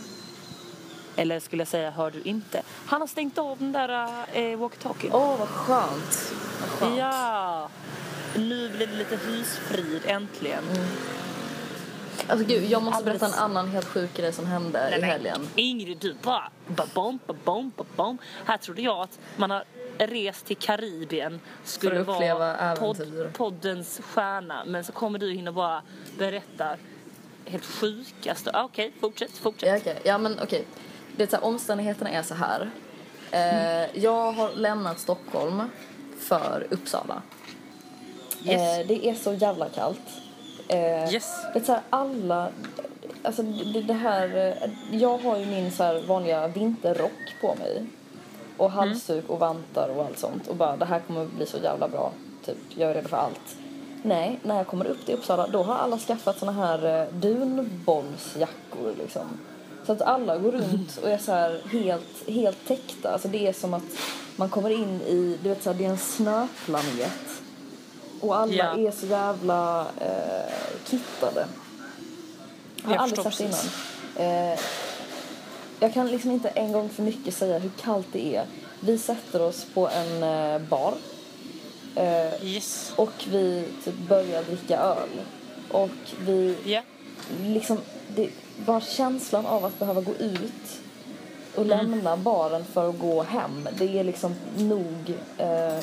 Eller 1.19 1.39
skulle 1.39 1.61
jag 1.61 1.67
säga, 1.67 1.91
hör 1.91 2.11
du 2.11 2.21
inte? 2.21 2.61
Han 2.85 3.01
har 3.01 3.07
stängt 3.07 3.37
av 3.37 3.57
den 3.59 3.71
där 3.71 3.89
eh, 4.33 4.41
walkie-talkien. 4.59 5.11
Åh 5.13 5.37
vad 5.39 5.47
skönt. 5.47 6.33
Vad 6.61 6.69
skönt. 6.69 6.97
Ja! 6.97 7.69
Nu 8.35 8.69
blir 8.69 8.87
det 8.87 8.95
lite 8.95 9.15
husfrid 9.15 10.01
äntligen. 10.05 10.63
Alltså 12.27 12.45
gud, 12.47 12.63
jag 12.69 12.83
måste 12.83 12.97
Alldeles- 12.97 13.19
berätta 13.21 13.37
en 13.37 13.43
annan 13.43 13.67
helt 13.67 13.85
sjuk 13.87 14.13
grej 14.17 14.33
som 14.33 14.45
hände 14.45 14.97
i 14.97 15.01
helgen. 15.01 15.47
Ingrid, 15.55 15.97
du 15.97 16.15
bara 16.21 16.49
ba-bom, 16.67 17.19
ba-bom, 17.27 17.71
ba-bom. 17.77 18.17
Här 18.45 18.57
trodde 18.57 18.81
jag 18.81 18.99
att 19.01 19.19
man 19.37 19.51
har 19.51 19.63
rest 19.97 20.45
till 20.45 20.57
Karibien 20.57 21.39
skulle 21.63 22.03
vara 22.03 22.57
äventyr. 22.57 23.31
poddens 23.33 24.01
stjärna. 24.13 24.63
Men 24.65 24.83
så 24.83 24.91
kommer 24.91 25.19
du 25.19 25.33
in 25.33 25.47
och 25.47 25.53
bara 25.53 25.81
berättar 26.17 26.77
helt 27.45 27.65
sjukaste. 27.65 28.51
Ah, 28.53 28.63
Okej, 28.63 28.93
fortsätt, 29.01 29.37
fortsätt. 29.37 29.69
Ja, 29.69 29.77
okej. 29.77 30.01
ja 30.03 30.17
men 30.17 30.39
okej. 30.43 30.65
Det 31.19 31.23
är 31.23 31.27
så 31.27 31.35
här, 31.35 31.43
omständigheterna 31.45 32.09
är 32.09 32.23
så 32.23 32.33
här. 32.33 32.69
Eh, 33.31 33.99
jag 34.03 34.31
har 34.31 34.55
lämnat 34.55 34.99
Stockholm 34.99 35.61
för 36.19 36.67
Uppsala. 36.69 37.21
Yes. 38.43 38.79
Eh, 38.79 38.87
det 38.87 39.07
är 39.07 39.13
så 39.13 39.33
jävla 39.33 39.69
kallt. 39.69 40.01
Eh, 40.67 41.13
Yes. 41.13 41.35
Det 41.53 41.59
är 41.59 41.63
så 41.63 41.71
här, 41.71 41.81
alla... 41.89 42.49
Alltså 43.23 43.43
det, 43.43 43.81
det 43.81 43.93
här... 43.93 44.55
eh, 44.61 44.69
Jag 44.99 45.17
har 45.17 45.37
ju 45.37 45.45
min 45.45 45.71
så 45.71 45.83
här 45.83 46.01
vanliga 46.07 46.47
vinterrock 46.47 47.35
på 47.41 47.55
mig. 47.55 47.85
Och 48.57 48.71
halsduk 48.71 49.29
och 49.29 49.39
vantar 49.39 49.89
och 49.89 50.05
allt 50.05 50.19
sånt. 50.19 50.47
Och 50.47 50.55
bara, 50.55 50.77
det 50.77 50.85
här 50.85 50.99
kommer 50.99 51.25
bli 51.25 51.45
så 51.45 51.57
jävla 51.57 51.87
bra. 51.87 52.11
Typ, 52.45 52.57
jag 52.69 52.89
är 52.89 52.93
redo 52.93 53.07
för 53.07 53.17
allt. 53.17 53.55
Nej, 54.03 54.39
när 54.43 54.55
jag 54.57 54.67
kommer 54.67 54.85
upp 54.85 55.05
till 55.05 55.15
Uppsala 55.15 55.47
då 55.47 55.63
har 55.63 55.75
alla 55.75 55.97
skaffat 55.97 56.37
såna 56.39 56.51
här 56.51 57.01
eh, 57.01 57.07
dunbollsjackor 57.13 58.93
liksom. 58.97 59.39
Så 59.89 59.93
att 59.93 60.01
alla 60.01 60.37
går 60.37 60.51
runt 60.51 60.97
och 60.97 61.09
är 61.09 61.17
så 61.17 61.31
här 61.31 61.61
helt, 61.71 62.27
helt 62.29 62.67
täckta. 62.67 63.11
Alltså 63.11 63.27
det 63.27 63.47
är 63.47 63.53
som 63.53 63.73
att 63.73 63.83
man 64.35 64.49
kommer 64.49 64.69
in 64.69 65.01
i, 65.01 65.37
du 65.43 65.49
vet 65.49 65.63
så 65.63 65.71
här, 65.71 65.77
det 65.77 65.85
är 65.85 65.89
en 65.89 65.97
snöplanet. 65.97 67.41
Och 68.21 68.37
alla 68.37 68.53
Ja. 68.53 68.77
är 68.87 68.91
så 68.91 69.05
jävla 69.05 69.81
eh, 70.01 70.53
kittade. 70.89 71.45
Har 72.83 72.93
Jag 72.93 73.01
aldrig 73.03 73.33
sett 73.33 73.39
innan. 73.39 73.59
Eh, 74.53 74.59
jag 75.79 75.93
kan 75.93 76.07
liksom 76.07 76.31
inte 76.31 76.49
en 76.49 76.71
gång 76.71 76.89
för 76.89 77.03
mycket 77.03 77.33
säga 77.33 77.59
hur 77.59 77.71
kallt 77.81 78.07
det 78.11 78.35
är. 78.35 78.45
Vi 78.79 78.97
sätter 78.97 79.41
oss 79.41 79.65
på 79.73 79.89
en 79.89 80.23
eh, 80.23 80.61
bar. 80.69 80.93
Eh, 81.95 82.45
Yes. 82.45 82.93
och 82.95 83.13
vi 83.31 83.63
typ 83.85 83.95
börjar 84.09 84.43
dricka 84.43 84.79
öl. 84.79 85.09
Och 85.71 85.89
vi 86.19 86.55
Ja. 86.65 86.81
liksom, 87.43 87.77
det, 88.15 88.29
bara 88.65 88.81
känslan 88.81 89.45
av 89.45 89.65
att 89.65 89.79
behöva 89.79 90.01
gå 90.01 90.13
ut 90.13 90.81
och 91.55 91.65
lämna 91.65 92.17
baren 92.17 92.65
för 92.65 92.89
att 92.89 92.99
gå 92.99 93.23
hem. 93.23 93.67
Det 93.77 93.99
är 93.99 94.03
liksom 94.03 94.35
nog... 94.57 95.13
Eh, 95.37 95.77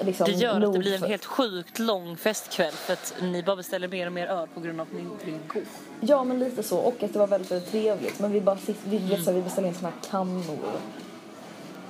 liksom 0.00 0.26
Det 0.26 0.32
gör 0.32 0.54
att 0.54 0.60
nog 0.60 0.72
det 0.72 0.78
blir 0.78 0.94
en 0.94 1.02
helt 1.10 1.24
sjukt 1.24 1.78
lång 1.78 2.16
festkväll 2.16 2.72
för 2.72 2.92
att 2.92 3.14
ni 3.22 3.42
bara 3.42 3.56
beställer 3.56 3.88
mer 3.88 4.06
och 4.06 4.12
mer 4.12 4.26
öl 4.26 4.48
på 4.54 4.60
grund 4.60 4.80
av 4.80 4.86
att 4.86 4.92
ni 4.92 5.00
inte 5.00 5.24
vill 5.26 5.38
gå. 5.48 5.60
Ja, 6.00 6.24
men 6.24 6.38
lite 6.38 6.62
så. 6.62 6.78
Och 6.78 7.02
att 7.02 7.12
det 7.12 7.18
var 7.18 7.26
väldigt, 7.26 7.50
väldigt 7.50 7.70
trevligt. 7.70 8.18
Men 8.18 8.32
vi 8.32 8.40
bara 8.40 8.56
sitter, 8.58 8.90
vi, 8.90 8.96
Mm. 8.96 9.24
så 9.24 9.32
vi 9.32 9.42
beställde 9.42 9.68
in 9.68 9.74
såna 9.74 9.88
här 9.88 10.10
kannor. 10.10 10.58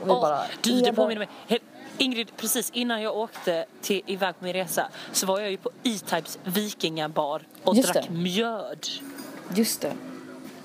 Och 0.00 0.06
vi 0.08 0.10
Åh, 0.10 0.20
bara... 0.20 0.40
du, 0.62 0.80
det 0.80 0.92
påminner 0.92 1.26
mig. 1.48 1.60
Ingrid, 1.98 2.32
precis 2.36 2.70
innan 2.70 3.02
jag 3.02 3.16
åkte 3.16 3.64
till, 3.82 4.02
iväg 4.06 4.38
på 4.38 4.44
min 4.44 4.52
resa 4.52 4.88
så 5.12 5.26
var 5.26 5.40
jag 5.40 5.50
ju 5.50 5.56
på 5.56 5.70
E-Types 5.82 6.38
vikingabar 6.44 7.42
och 7.64 7.76
Just 7.76 7.92
drack 7.92 8.06
det. 8.08 8.14
mjöd. 8.14 8.86
Just 9.54 9.80
det. 9.80 9.94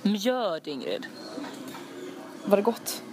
Mjöd, 0.01 0.67
Ingrid. 0.67 1.07
Var 2.45 2.57
det 2.57 2.63
gott? 2.63 3.03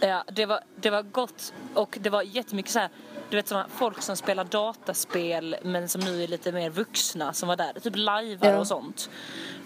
Ja, 0.00 0.24
det 0.32 0.46
var, 0.46 0.60
det 0.76 0.90
var 0.90 1.02
gott 1.02 1.52
och 1.74 1.98
det 2.00 2.10
var 2.10 2.22
jättemycket 2.22 2.72
så 2.72 2.78
här, 2.78 2.88
du 3.30 3.36
vet 3.36 3.48
sådana 3.48 3.68
folk 3.68 4.02
som 4.02 4.16
spelar 4.16 4.44
dataspel 4.44 5.56
men 5.62 5.88
som 5.88 6.00
nu 6.00 6.22
är 6.22 6.28
lite 6.28 6.52
mer 6.52 6.70
vuxna 6.70 7.32
som 7.32 7.48
var 7.48 7.56
där, 7.56 7.72
typ 7.80 7.96
lajvar 7.96 8.48
Ja. 8.48 8.58
och 8.58 8.66
sånt. 8.66 9.10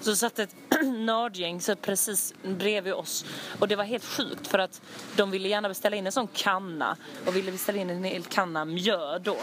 Så 0.01 0.17
satt 0.17 0.39
ett 0.39 0.55
nördgäng 0.85 1.61
så 1.61 1.77
precis 1.77 2.35
bredvid 2.43 2.93
oss 2.93 3.25
och 3.59 3.69
det 3.69 3.77
var 3.77 3.85
helt 3.85 4.05
sjukt 4.05 4.47
för 4.47 4.59
att 4.59 4.83
de 5.17 5.31
ville 5.31 5.49
gärna 5.49 5.69
beställa 5.69 5.97
in 5.97 6.07
en 6.07 6.13
sån 6.13 6.29
kanna 6.29 6.97
och 7.27 7.37
ville 7.37 7.53
beställa 7.53 7.79
in 7.79 7.91
en 7.91 8.05
hel 8.05 8.25
kanna 8.25 8.65
mjöd 8.65 9.23
då. 9.23 9.37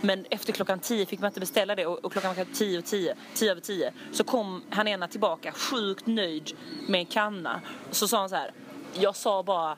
Men 0.00 0.26
efter 0.30 0.52
klockan 0.52 0.78
tio 0.80 1.06
fick 1.06 1.20
man 1.20 1.28
inte 1.28 1.40
beställa 1.40 1.74
det 1.74 1.86
och, 1.86 2.04
och 2.04 2.12
klockan 2.12 2.34
var 2.34 2.44
tio 2.54 2.78
och 2.78 2.84
tio, 2.84 3.16
tio 3.34 3.50
över 3.50 3.60
tio 3.60 3.92
så 4.12 4.24
kom 4.24 4.62
han 4.70 4.88
ena 4.88 5.08
tillbaka 5.08 5.52
sjukt 5.52 6.06
nöjd 6.06 6.50
med 6.88 6.98
en 7.00 7.06
kanna 7.06 7.60
så 7.90 8.08
sa 8.08 8.18
han 8.18 8.28
så 8.28 8.36
här 8.36 8.52
jag 8.94 9.16
sa 9.16 9.42
bara 9.42 9.76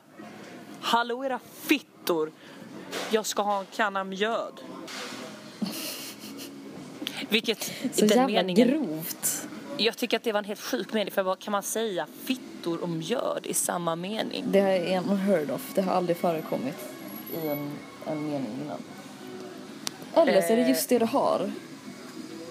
Hallå 0.85 1.25
era 1.25 1.39
fittor! 1.53 2.31
Jag 3.11 3.25
ska 3.25 3.41
ha 3.41 3.59
en 3.59 3.65
kanna 3.75 4.03
mjöd. 4.03 4.53
Vilket 7.29 7.63
Så 7.63 7.71
den 7.95 8.07
jävla 8.07 8.27
meningen, 8.27 8.67
grovt. 8.67 9.47
jag 9.77 9.97
tycker 9.97 10.17
att 10.17 10.23
det 10.23 10.31
var 10.31 10.39
en 10.39 10.45
helt 10.45 10.59
sjuk 10.59 10.93
mening 10.93 11.11
för 11.11 11.23
vad 11.23 11.39
kan 11.39 11.51
man 11.51 11.63
säga 11.63 12.07
fittor 12.23 12.83
och 12.83 12.89
mjöd 12.89 13.45
i 13.45 13.53
samma 13.53 13.95
mening? 13.95 14.45
Det 14.47 14.61
här 14.61 14.71
är 14.71 14.97
unheard 14.97 15.51
of. 15.51 15.71
Det 15.75 15.81
har 15.81 15.93
aldrig 15.93 16.17
förekommit 16.17 16.77
i 17.43 17.47
en, 17.47 17.71
en 18.05 18.25
mening 18.25 18.51
innan. 18.63 18.79
Eller 20.27 20.41
så 20.41 20.53
är 20.53 20.57
det 20.57 20.67
just 20.67 20.89
det 20.89 20.99
det 20.99 21.05
har. 21.05 21.51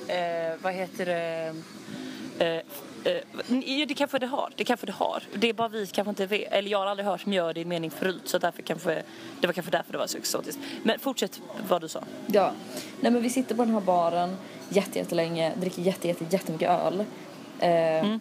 Eh, 0.06 0.56
vad 0.62 0.72
heter 0.72 1.06
det? 1.06 1.54
Eh, 2.38 2.62
eh, 3.04 3.86
det 3.88 3.94
kanske 3.94 4.18
det 4.18 4.26
har. 4.26 4.50
Det 4.56 4.64
kanske 4.64 4.86
det 4.86 4.92
har. 4.92 5.22
Det 5.34 5.48
är 5.48 5.52
bara 5.52 5.68
vi 5.68 5.86
kanske 5.86 6.08
inte 6.08 6.26
vet. 6.26 6.52
Eller 6.52 6.70
jag 6.70 6.78
har 6.78 6.86
aldrig 6.86 7.06
hört 7.06 7.26
mjöd 7.26 7.58
i 7.58 7.62
en 7.62 7.68
mening 7.68 7.90
förut 7.90 8.22
så 8.24 8.38
därför 8.38 8.62
kanske 8.62 9.02
det 9.40 9.46
var 9.46 9.54
kanske 9.54 9.72
därför 9.72 9.92
det 9.92 9.98
var 9.98 10.06
så 10.06 10.18
exotiskt. 10.18 10.58
Men 10.82 10.98
fortsätt 10.98 11.40
vad 11.68 11.80
du 11.80 11.88
sa. 11.88 12.04
Ja. 12.26 12.52
Nej 13.00 13.12
men 13.12 13.22
vi 13.22 13.30
sitter 13.30 13.54
på 13.54 13.64
den 13.64 13.74
här 13.74 13.80
baren 13.80 14.36
jätte, 14.68 14.98
jättelänge, 14.98 15.52
dricker 15.56 15.82
jätte, 15.82 16.08
jätte, 16.08 16.24
jättemycket 16.30 16.70
öl. 16.70 17.04
Eh, 17.58 18.12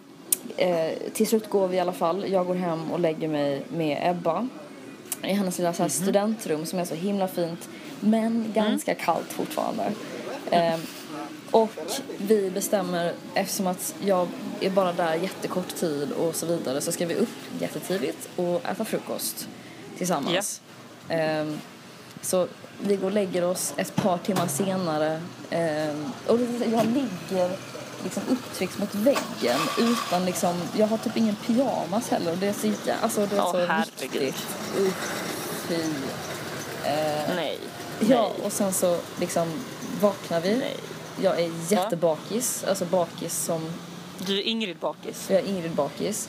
eh, 0.56 0.92
till 1.12 1.26
slut 1.26 1.50
går 1.50 1.68
vi 1.68 1.76
i 1.76 1.80
alla 1.80 1.92
fall. 1.92 2.28
Jag 2.28 2.46
går 2.46 2.54
hem 2.54 2.92
och 2.92 3.00
lägger 3.00 3.28
mig 3.28 3.62
med 3.68 4.10
Ebba 4.10 4.48
i 5.22 5.32
hennes 5.32 5.58
lilla 5.58 5.72
så 5.72 5.82
här 5.82 5.90
studentrum 5.90 6.66
som 6.66 6.78
är 6.78 6.84
så 6.84 6.94
himla 6.94 7.28
fint 7.28 7.68
men 8.00 8.52
ganska 8.54 8.94
kallt 8.94 9.32
fortfarande. 9.32 9.92
Eh, 10.50 10.76
och 11.54 11.70
vi 12.18 12.50
bestämmer, 12.50 13.12
eftersom 13.34 13.66
att 13.66 13.94
jag 14.04 14.28
är 14.60 14.70
bara 14.70 14.92
där 14.92 15.14
jättekort 15.14 15.76
tid 15.76 16.12
och 16.12 16.36
så 16.36 16.46
vidare 16.46 16.80
så 16.80 16.92
ska 16.92 17.06
vi 17.06 17.14
upp 17.14 17.28
jättetidigt 17.60 18.28
och 18.36 18.64
äta 18.66 18.84
frukost 18.84 19.48
tillsammans. 19.98 20.60
Ehm, 21.08 21.60
så 22.20 22.48
vi 22.80 22.96
går 22.96 23.06
och 23.06 23.12
lägger 23.12 23.44
oss 23.44 23.74
ett 23.76 23.96
par 23.96 24.18
timmar 24.18 24.46
senare 24.46 25.20
ehm, 25.50 26.12
och 26.26 26.38
jag 26.72 26.86
ligger 26.86 27.56
liksom 28.04 28.22
upptryckt 28.30 28.78
mot 28.78 28.94
väggen 28.94 29.60
utan 29.78 30.24
liksom, 30.24 30.62
jag 30.76 30.86
har 30.86 30.98
typ 30.98 31.16
ingen 31.16 31.36
pyjamas 31.36 32.08
heller 32.08 32.32
och 32.32 32.38
det 32.38 32.46
är 32.46 32.52
så, 32.52 32.92
alltså 33.02 33.26
det 33.26 33.36
är 33.36 33.40
Åh, 33.40 33.52
så 33.52 33.58
herregud. 33.58 33.86
riktigt, 34.00 34.46
usch, 34.78 34.94
fy. 35.68 35.82
Nej. 37.36 37.58
Ja, 38.08 38.32
och 38.44 38.52
sen 38.52 38.72
så 38.72 38.98
liksom 39.20 39.52
vaknar 40.00 40.40
vi. 40.40 40.56
Nej. 40.56 40.76
Jag 41.22 41.40
är 41.40 41.50
jättebakis, 41.68 42.64
alltså 42.68 42.84
bakis 42.84 43.36
som, 43.44 43.70
Du 44.26 44.38
är 44.38 44.42
Ingrid 44.42 44.76
Bakis. 44.76 45.30
jag 45.30 45.40
är 45.40 45.46
Ingrid 45.46 45.72
bakis. 45.72 46.28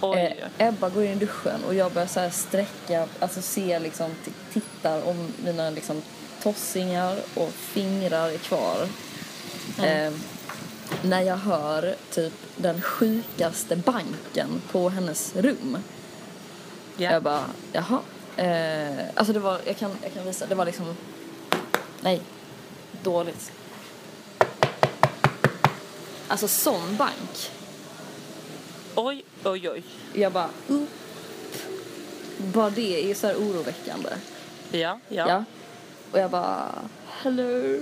Oj. 0.00 0.18
Eh, 0.58 0.68
Ebba 0.68 0.88
går 0.88 1.04
in 1.04 1.10
i 1.10 1.14
duschen 1.14 1.64
och 1.66 1.74
jag 1.74 1.92
börjar 1.92 2.08
så 2.08 2.20
här 2.20 2.30
sträcka, 2.30 3.08
alltså 3.20 3.42
se 3.42 3.78
liksom, 3.78 4.10
tittar 4.52 5.08
om 5.08 5.32
mina 5.44 5.70
liksom 5.70 6.02
tossingar 6.42 7.18
och 7.34 7.50
fingrar 7.52 8.28
är 8.28 8.38
kvar. 8.38 8.88
Mm. 9.78 10.06
Eh, 10.06 10.18
när 11.02 11.22
jag 11.22 11.36
hör 11.36 11.94
typ 12.10 12.32
den 12.56 12.80
sjukaste 12.82 13.76
banken 13.76 14.62
på 14.72 14.88
hennes 14.88 15.36
rum. 15.36 15.78
Ja. 16.96 17.12
Jag 17.12 17.22
bara, 17.22 17.44
jaha. 17.72 18.00
Eh, 18.36 19.04
alltså 19.14 19.32
det 19.32 19.38
var, 19.38 19.60
jag 19.66 19.76
kan, 19.76 19.90
jag 20.02 20.12
kan 20.12 20.24
visa, 20.24 20.46
det 20.46 20.54
var 20.54 20.64
liksom, 20.64 20.96
nej, 22.00 22.20
dåligt. 23.02 23.52
Alltså 26.28 26.48
sån 26.48 26.96
bank. 26.96 27.50
Oj, 28.94 29.24
oj, 29.44 29.70
oj. 29.70 29.82
Jag 30.12 30.32
bara, 30.32 30.48
upp. 30.68 30.88
Bara 32.38 32.70
det 32.70 33.10
är 33.10 33.14
så 33.14 33.26
här 33.26 33.34
oroväckande. 33.36 34.08
Ja, 34.70 35.00
ja. 35.08 35.28
Ja. 35.28 35.44
Och 36.12 36.18
jag 36.18 36.30
bara, 36.30 36.68
hello. 37.22 37.78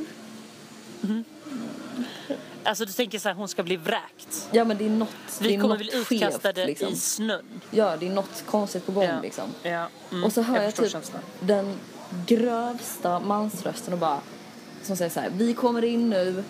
Alltså 2.64 2.84
du 2.84 2.92
tänker 2.92 3.18
så 3.18 3.28
här, 3.28 3.36
hon 3.36 3.48
ska 3.48 3.62
bli 3.62 3.76
vräkt. 3.76 4.48
Ja 4.50 4.64
men 4.64 4.78
det 4.78 4.86
är 4.86 4.90
något, 4.90 5.08
det 5.38 5.48
Vi 5.48 5.54
är 5.54 5.60
kommer 5.60 5.74
något 5.78 5.78
bli 5.78 5.96
utkastade 5.96 6.54
skevt, 6.54 6.68
liksom. 6.68 6.88
i 6.88 6.96
snön. 6.96 7.60
Ja, 7.70 7.96
det 7.96 8.06
är 8.06 8.10
något 8.10 8.44
konstigt 8.46 8.86
på 8.86 8.92
gång 8.92 9.04
Ja. 9.04 9.20
liksom. 9.22 9.44
Ja. 9.62 9.88
Mm. 10.10 10.24
Och 10.24 10.32
så 10.32 10.42
hör 10.42 10.56
jag, 10.56 10.64
förstår 10.64 10.82
typ 10.82 10.92
känslan. 10.92 11.22
den 11.40 11.78
grövsta 12.26 13.20
mansrösten 13.20 13.92
och 13.94 14.00
bara, 14.00 14.20
som 14.82 14.96
säger 14.96 15.10
så 15.10 15.20
här, 15.20 15.30
vi 15.36 15.54
kommer 15.54 15.84
in 15.84 16.10
nu. 16.10 16.44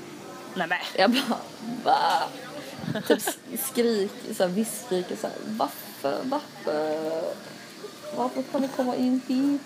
Nej, 0.55 0.67
men. 0.69 0.79
Jag 0.97 1.11
bara, 1.11 1.39
va? 1.85 2.23
Typ 3.09 3.23
skriker, 3.61 4.35
så 4.35 4.43
här, 4.43 4.51
visskriker 4.51 5.17
så 5.17 5.27
här, 5.27 5.37
varför, 5.47 6.19
varför? 6.25 7.23
Varför 8.17 8.43
kan 8.43 8.63
ni 8.63 8.69
komma 8.69 8.97
in 8.97 9.21
hit? 9.29 9.61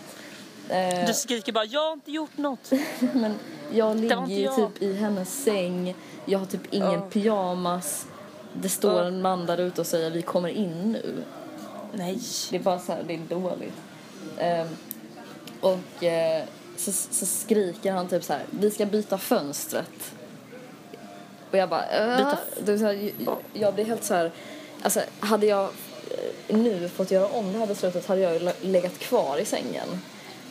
Eh, 0.68 1.07
Du 1.07 1.14
skriker 1.14 1.53
bara, 1.53 1.64
jag 1.64 1.81
har 1.87 1.92
inte 1.92 2.11
gjort 2.11 2.37
något. 2.38 2.70
men 3.12 3.35
jag 3.72 3.96
ligger 3.96 4.27
ju 4.27 4.42
jag. 4.42 4.57
typ 4.57 4.83
i 4.83 4.94
hennes 4.94 5.42
säng, 5.44 5.94
jag 6.24 6.38
har 6.38 6.46
typ 6.46 6.62
ingen 6.74 6.92
Ja. 6.92 7.01
pyjamas. 7.11 8.07
Det 8.53 8.68
står 8.68 9.01
Ja. 9.03 9.07
en 9.07 9.22
man 9.22 9.46
där 9.46 9.59
ute 9.61 9.81
och 9.81 9.87
säger 9.87 10.11
vi 10.11 10.22
kommer 10.22 10.48
in 10.48 10.92
nu. 10.92 11.24
Nej. 11.92 12.18
Det 12.51 12.57
är 12.57 12.61
bara 12.61 12.79
så 12.79 12.92
här, 12.92 13.03
det 13.07 13.14
är 13.14 13.18
dåligt. 13.18 13.74
Ehm, 14.38 14.68
och 15.61 16.05
eh, 16.05 16.44
så, 16.77 16.92
så 16.92 17.27
skriker 17.27 17.92
han 17.92 18.09
typ 18.09 18.24
så 18.24 18.33
här, 18.33 18.42
vi 18.51 18.70
ska 18.70 18.87
byta 18.87 19.18
fönstret. 19.18 20.12
Och 21.51 21.59
jag 21.59 21.69
bara, 21.69 21.85
äh, 21.87 22.35
det 22.61 22.77
här, 22.81 23.11
jag, 23.19 23.37
jag 23.53 23.75
blir 23.75 23.85
helt 23.85 24.05
så 24.05 24.15
här, 24.15 24.31
alltså 24.83 25.01
hade 25.21 25.47
jag 25.47 25.65
eh, 25.65 26.57
nu 26.57 26.89
fått 26.89 27.11
göra 27.11 27.27
om 27.27 27.53
det 27.53 27.59
här 27.59 27.67
beslutet 27.67 28.07
hade 28.07 28.21
jag 28.21 28.33
ju 28.33 28.39
le- 28.39 28.53
legat 28.61 28.99
kvar 28.99 29.39
i 29.39 29.45
sängen. 29.45 30.03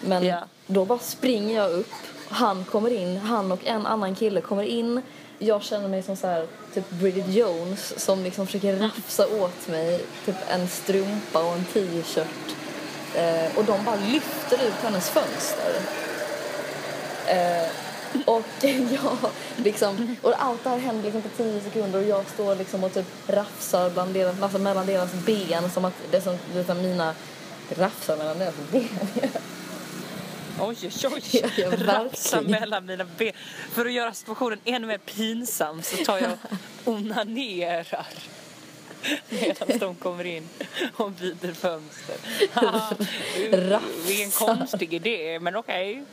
Men 0.02 0.26
Ja. 0.26 0.40
då 0.68 0.86
bara 0.86 1.00
springer 1.00 1.56
jag 1.56 1.72
upp, 1.72 1.92
han 2.30 2.66
kommer 2.66 2.90
in, 2.94 3.18
han 3.18 3.52
och 3.52 3.66
en 3.68 3.86
annan 3.86 4.16
kille 4.16 4.42
kommer 4.42 4.64
in. 4.64 5.02
Jag 5.40 5.64
känner 5.64 5.88
mig 5.88 6.04
som 6.04 6.16
så 6.16 6.28
här, 6.28 6.48
typ 6.74 6.90
Bridget 6.90 7.28
Jones 7.28 8.04
som 8.04 8.24
liksom 8.24 8.46
försöker 8.46 8.76
rafsa 8.76 9.28
åt 9.28 9.68
mig 9.68 10.00
typ 10.26 10.36
en 10.50 10.68
strumpa 10.68 11.40
och 11.44 11.54
en 11.54 11.66
t-shirt. 11.66 12.56
Eh, 13.16 13.58
och 13.58 13.64
de 13.66 13.86
bara 13.86 13.96
lyfter 13.96 14.68
ut 14.68 14.74
hennes 14.84 15.10
fönster. 15.10 15.74
Eh, 17.26 17.70
och 18.26 18.44
jag 18.64 19.18
liksom, 19.56 20.16
och 20.22 20.34
allt 20.38 20.64
det 20.64 20.70
här 20.70 20.78
händer 20.78 21.04
liksom 21.04 21.22
på 21.22 21.30
tio 21.38 21.62
sekunder 21.62 22.00
och 22.00 22.08
jag 22.08 22.30
står 22.30 22.56
liksom 22.56 22.84
och 22.84 22.94
typ 22.94 23.06
rafsar 23.28 23.90
bland 23.90 24.14
deras, 24.14 24.42
alltså 24.42 24.60
mellan 24.60 24.86
deras 24.86 25.14
ben 25.14 25.70
som 25.70 25.86
att 25.86 25.94
det 26.12 26.18
är 26.18 26.22
som, 26.22 26.38
det 26.54 26.60
är 26.60 26.64
som 26.64 26.82
mina 26.82 27.14
rafsar 27.70 28.18
mellan 28.18 28.40
deras 28.40 28.56
ben. 28.72 28.88
Oj, 30.60 30.78
oj, 30.84 30.92
oj. 31.14 31.52
Ja, 31.58 31.72
Rafsa 31.72 32.42
mellan 32.42 32.86
mina 32.86 33.06
ben. 33.18 33.34
För 33.72 33.86
att 33.86 33.92
göra 33.92 34.14
situationen 34.14 34.60
ännu 34.66 34.88
mer 34.88 34.98
pinsam 34.98 35.82
så 35.82 35.98
tar 36.04 36.18
jag 36.18 36.32
och 36.84 36.94
onanerar. 36.94 38.08
Medan 39.30 39.80
de 39.80 39.96
kommer 39.96 40.24
in 40.26 40.50
och 40.96 41.12
byter 41.12 41.54
fönster. 41.54 42.16
Haha, 42.54 42.96
Det 44.08 44.22
är 44.22 44.24
en 44.24 44.32
konstig 44.32 44.94
idé, 44.94 45.40
men 45.40 45.56
okej. 45.56 46.04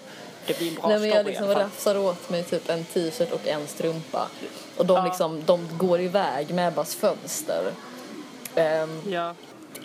Det 0.47 0.59
blir 0.59 0.69
en 0.69 0.75
bra 0.75 0.89
Nej 0.89 0.99
men 0.99 1.09
jag 1.09 1.27
liksom 1.27 1.49
rafsar 1.49 1.99
åt 1.99 2.31
mig 2.31 2.43
typ 2.43 2.69
en 2.69 2.85
t-shirt 2.85 3.33
och 3.33 3.49
en 3.49 3.67
strumpa. 3.67 4.29
Och 4.77 4.87
de 4.87 4.97
Ja. 4.97 5.05
liksom, 5.05 5.43
de 5.47 5.69
går 5.79 6.01
iväg 6.01 6.55
med 6.55 6.69
Ebbas 6.69 6.95
fönster. 6.95 7.73
Ehm, 8.55 9.01
Ja. 9.09 9.35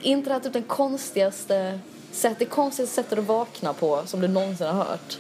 inte 0.02 0.30
det 0.30 0.34
här 0.34 0.40
typ 0.42 0.54
den 0.54 0.64
konstigaste 0.64 1.80
sätt, 2.12 2.36
det 2.40 2.46
konstigaste 2.46 2.96
sättet 2.96 3.20
att 3.20 3.26
vakna 3.26 3.74
på 3.74 4.02
som 4.06 4.22
du 4.22 4.28
någonsin 4.28 4.68
har 4.68 4.74
hört? 4.74 5.18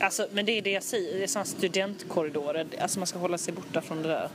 Alltså, 0.00 0.26
men 0.32 0.46
det 0.46 0.58
är 0.58 0.62
det 0.62 0.70
jag 0.70 0.82
säger, 0.82 1.18
det 1.18 1.22
är 1.22 1.26
sådana 1.26 1.44
studentkorridorer. 1.44 2.66
Alltså 2.80 2.98
man 2.98 3.06
ska 3.06 3.18
hålla 3.18 3.38
sig 3.38 3.54
borta 3.54 3.80
från 3.80 4.02
det 4.02 4.08
där. 4.08 4.28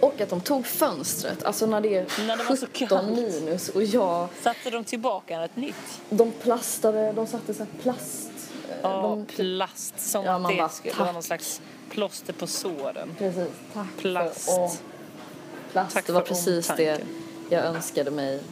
Och 0.00 0.20
att 0.20 0.28
de 0.28 0.40
tog 0.40 0.66
fönstret, 0.66 1.44
alltså 1.44 1.66
när 1.66 1.80
det 1.80 1.94
är 1.96 2.06
När 2.26 2.36
det 2.36 2.44
var 2.44 2.56
så 2.56 2.66
17 2.66 2.88
kallt. 2.88 3.08
minus 3.08 3.68
och 3.68 3.82
jag, 3.82 4.28
Satte 4.42 4.70
de 4.70 4.84
tillbaka 4.84 5.44
ett 5.44 5.56
nytt? 5.56 5.74
de 6.10 6.32
plastade, 6.32 7.12
de 7.12 7.26
satte 7.26 7.54
så 7.54 7.58
här 7.58 7.68
plast. 7.82 8.30
Ja, 8.82 9.02
de, 9.02 9.26
plast. 9.26 10.00
Som 10.00 10.24
Ja, 10.24 10.32
att 10.34 10.48
det 10.48 10.56
bara, 10.56 10.68
skulle 10.68 10.94
vara 10.94 11.12
någon 11.12 11.22
slags 11.22 11.60
plåster 11.90 12.32
på 12.32 12.46
såren. 12.46 13.08
precis, 13.18 13.48
tack 13.74 13.86
Plast. 13.98 14.44
för, 14.44 14.70
plast, 15.72 15.94
Tack 15.94 16.06
det 16.06 16.12
var 16.12 16.20
precis 16.20 16.70
omtanken. 16.70 17.00
det 17.48 17.56
jag 17.56 17.64
önskade 17.64 18.10
mig. 18.10 18.42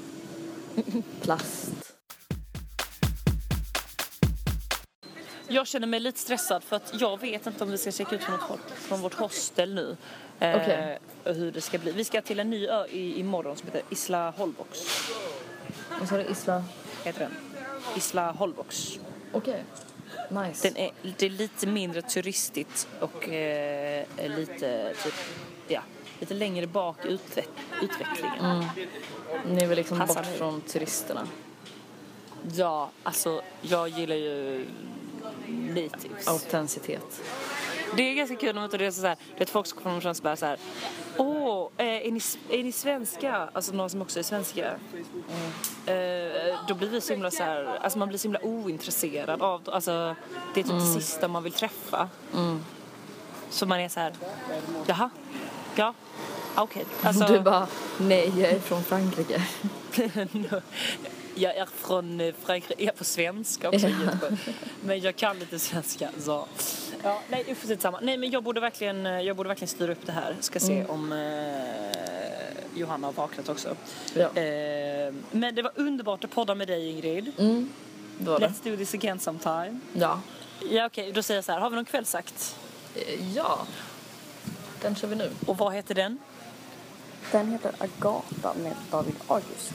Plast. 1.22 1.70
Jag 5.48 5.66
känner 5.66 5.86
mig 5.86 6.00
lite 6.00 6.18
stressad 6.18 6.62
för 6.64 6.76
att 6.76 6.94
jag 7.00 7.20
vet 7.20 7.46
inte 7.46 7.64
om 7.64 7.70
vi 7.70 7.78
ska 7.78 7.92
checka 7.92 8.14
ut 8.14 8.22
från, 8.22 8.38
vårt, 8.48 8.70
från 8.70 9.00
vårt 9.00 9.14
hostel 9.14 9.74
nu. 9.74 9.96
Eh, 10.40 10.96
och 11.24 11.34
hur 11.34 11.52
det 11.52 11.60
ska 11.60 11.78
bli. 11.78 11.92
Vi 11.92 12.04
ska 12.04 12.20
till 12.20 12.40
en 12.40 12.50
ny 12.50 12.66
ö 12.66 12.86
i, 12.86 13.20
imorgon 13.20 13.56
som 13.56 13.66
heter 13.66 13.82
Isla 13.90 14.30
Holbox. 14.30 14.78
Så 16.08 16.14
är 16.14 16.18
det 16.18 16.30
Isla. 16.30 16.64
Heter 17.04 17.20
den. 17.20 17.34
Isla 17.96 18.32
Holbox. 18.32 18.98
Okej. 19.34 19.64
Nice. 20.30 20.68
Den 20.68 20.76
är, 20.76 20.90
det 21.18 21.26
är 21.26 21.30
lite 21.30 21.66
mindre 21.66 22.02
turistigt 22.02 22.88
och 23.00 23.28
eh, 23.28 24.04
lite 24.36 24.94
typ, 25.04 25.14
ja, 25.68 25.80
lite 26.20 26.34
längre 26.34 26.66
bak 26.66 27.04
i 27.04 27.08
utveck, 27.08 27.48
utvecklingen. 27.82 28.64
Ni 29.46 29.62
är 29.62 29.66
väl 29.66 29.76
liksom 29.76 29.98
Passar 29.98 30.14
bort 30.14 30.24
mig. 30.26 30.38
från 30.38 30.60
turisterna. 30.60 31.28
Ja, 32.54 32.90
alltså 33.02 33.42
jag 33.62 33.88
gillar 33.88 34.16
ju 34.16 34.66
natives. 35.48 36.28
Autenticitet. 36.28 37.22
Det 37.96 38.10
är 38.10 38.14
ganska 38.14 38.36
kul 38.36 38.58
om 38.58 38.68
det 38.70 38.86
är 38.86 38.90
så 38.90 39.06
här, 39.06 39.16
det 39.36 39.44
är 39.44 39.46
folk 39.46 39.66
som 39.66 39.78
kommer 39.78 40.00
fram 40.00 40.10
och 40.10 40.16
bara 40.22 40.36
så 40.36 40.46
här 40.46 40.58
Åh, 41.16 41.68
eh, 41.76 41.86
är, 41.86 42.10
ni, 42.10 42.20
är 42.50 42.64
ni 42.64 42.72
svenska? 42.72 43.48
Alltså 43.52 43.72
någon 43.72 43.90
som 43.90 44.02
också 44.02 44.18
är 44.18 44.22
svenska. 44.22 44.74
Eh, 45.86 46.58
då 46.68 46.74
blir 46.74 46.88
vi 46.88 47.00
så 47.00 47.12
himla 47.12 47.30
så 47.30 47.42
här, 47.42 47.78
alltså 47.82 47.98
man 47.98 48.08
blir 48.08 48.18
så 48.18 48.22
himla 48.22 48.44
ointresserad 48.44 49.42
av, 49.42 49.62
alltså 49.72 50.16
det 50.54 50.60
är 50.60 50.64
typ 50.64 50.72
det 50.72 51.00
sista 51.00 51.28
man 51.28 51.42
vill 51.42 51.52
träffa. 51.52 52.08
Så 53.50 53.66
man 53.66 53.80
är 53.80 53.88
så 53.88 54.00
här, 54.00 54.12
jaha, 54.86 55.10
ja, 55.74 55.94
okej. 56.54 56.84
Alltså, 57.02 57.24
Du 57.26 57.40
bara, 57.40 57.66
nej 57.98 58.32
jag 58.40 58.50
är 58.50 58.60
från 58.60 58.84
Frankrike. 58.84 59.42
jag 61.34 61.56
är 61.56 61.66
från 61.66 62.32
Frankrike, 62.44 62.74
jag 62.84 62.94
är 62.94 62.98
på 62.98 63.04
svenska 63.04 63.68
också 63.68 63.88
Ja. 63.88 64.28
Men 64.84 65.00
jag 65.00 65.16
kan 65.16 65.38
lite 65.38 65.58
svenska 65.58 66.08
så. 66.18 66.46
Ja, 67.04 67.20
nej 67.28 67.44
usch 67.48 67.80
samma. 67.80 68.00
Nej 68.00 68.16
men 68.18 68.30
jag 68.30 68.42
borde 68.42 68.60
verkligen, 68.60 69.06
eh, 69.06 69.20
jag 69.20 69.36
borde 69.36 69.48
verkligen 69.48 69.68
styra 69.68 69.92
upp 69.92 70.06
det 70.06 70.12
här. 70.12 70.36
Ska 70.40 70.60
se 70.60 70.84
om 70.84 71.12
eh, 71.12 72.78
Johanna 72.78 73.06
har 73.06 73.12
vaknat 73.12 73.48
också. 73.48 73.76
Ja. 74.14 74.42
Eh, 74.42 75.14
men 75.30 75.54
det 75.54 75.62
var 75.62 75.72
underbart 75.74 76.24
att 76.24 76.30
podda 76.30 76.54
med 76.54 76.68
dig 76.68 76.88
Ingrid. 76.90 77.32
Mm, 77.38 77.70
det 78.18 78.30
var 78.30 78.38
det. 78.40 78.46
Let's 78.46 78.70
do 78.70 78.76
this 78.76 78.94
again 78.94 79.18
sometime. 79.18 79.80
Ja. 79.92 80.20
Ja 80.70 80.86
okej, 80.86 81.12
då 81.12 81.22
säger 81.22 81.38
jag 81.38 81.44
så 81.44 81.52
här. 81.52 81.58
Har 81.60 81.70
vi 81.70 81.76
någon 81.76 81.84
kvällsakt? 81.84 82.56
Eh, 82.94 83.34
Ja. 83.36 83.58
Den 84.82 84.94
kör 84.94 85.08
vi 85.08 85.16
nu. 85.16 85.30
Och 85.46 85.58
vad 85.58 85.74
heter 85.74 85.94
den? 85.94 86.18
Den 87.32 87.52
heter 87.52 87.72
Agata 87.78 88.54
med 88.54 88.74
David 88.90 89.14
August. 89.26 89.72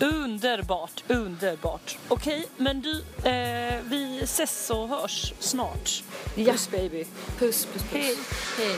Underbart, 0.00 1.04
underbart. 1.08 1.98
Okej, 2.08 2.46
men 2.56 2.80
du, 2.80 3.04
eh, 3.30 3.74
vi 3.84 4.20
ses 4.22 4.70
och 4.70 4.88
hörs 4.88 5.32
snart. 5.38 6.02
Ja. 6.34 6.52
Puss 6.52 6.70
baby. 6.70 7.04
Puss, 7.38 7.66
puss, 7.66 7.82
puss. 7.82 7.92
Hej. 7.92 8.16
Hej. 8.58 8.76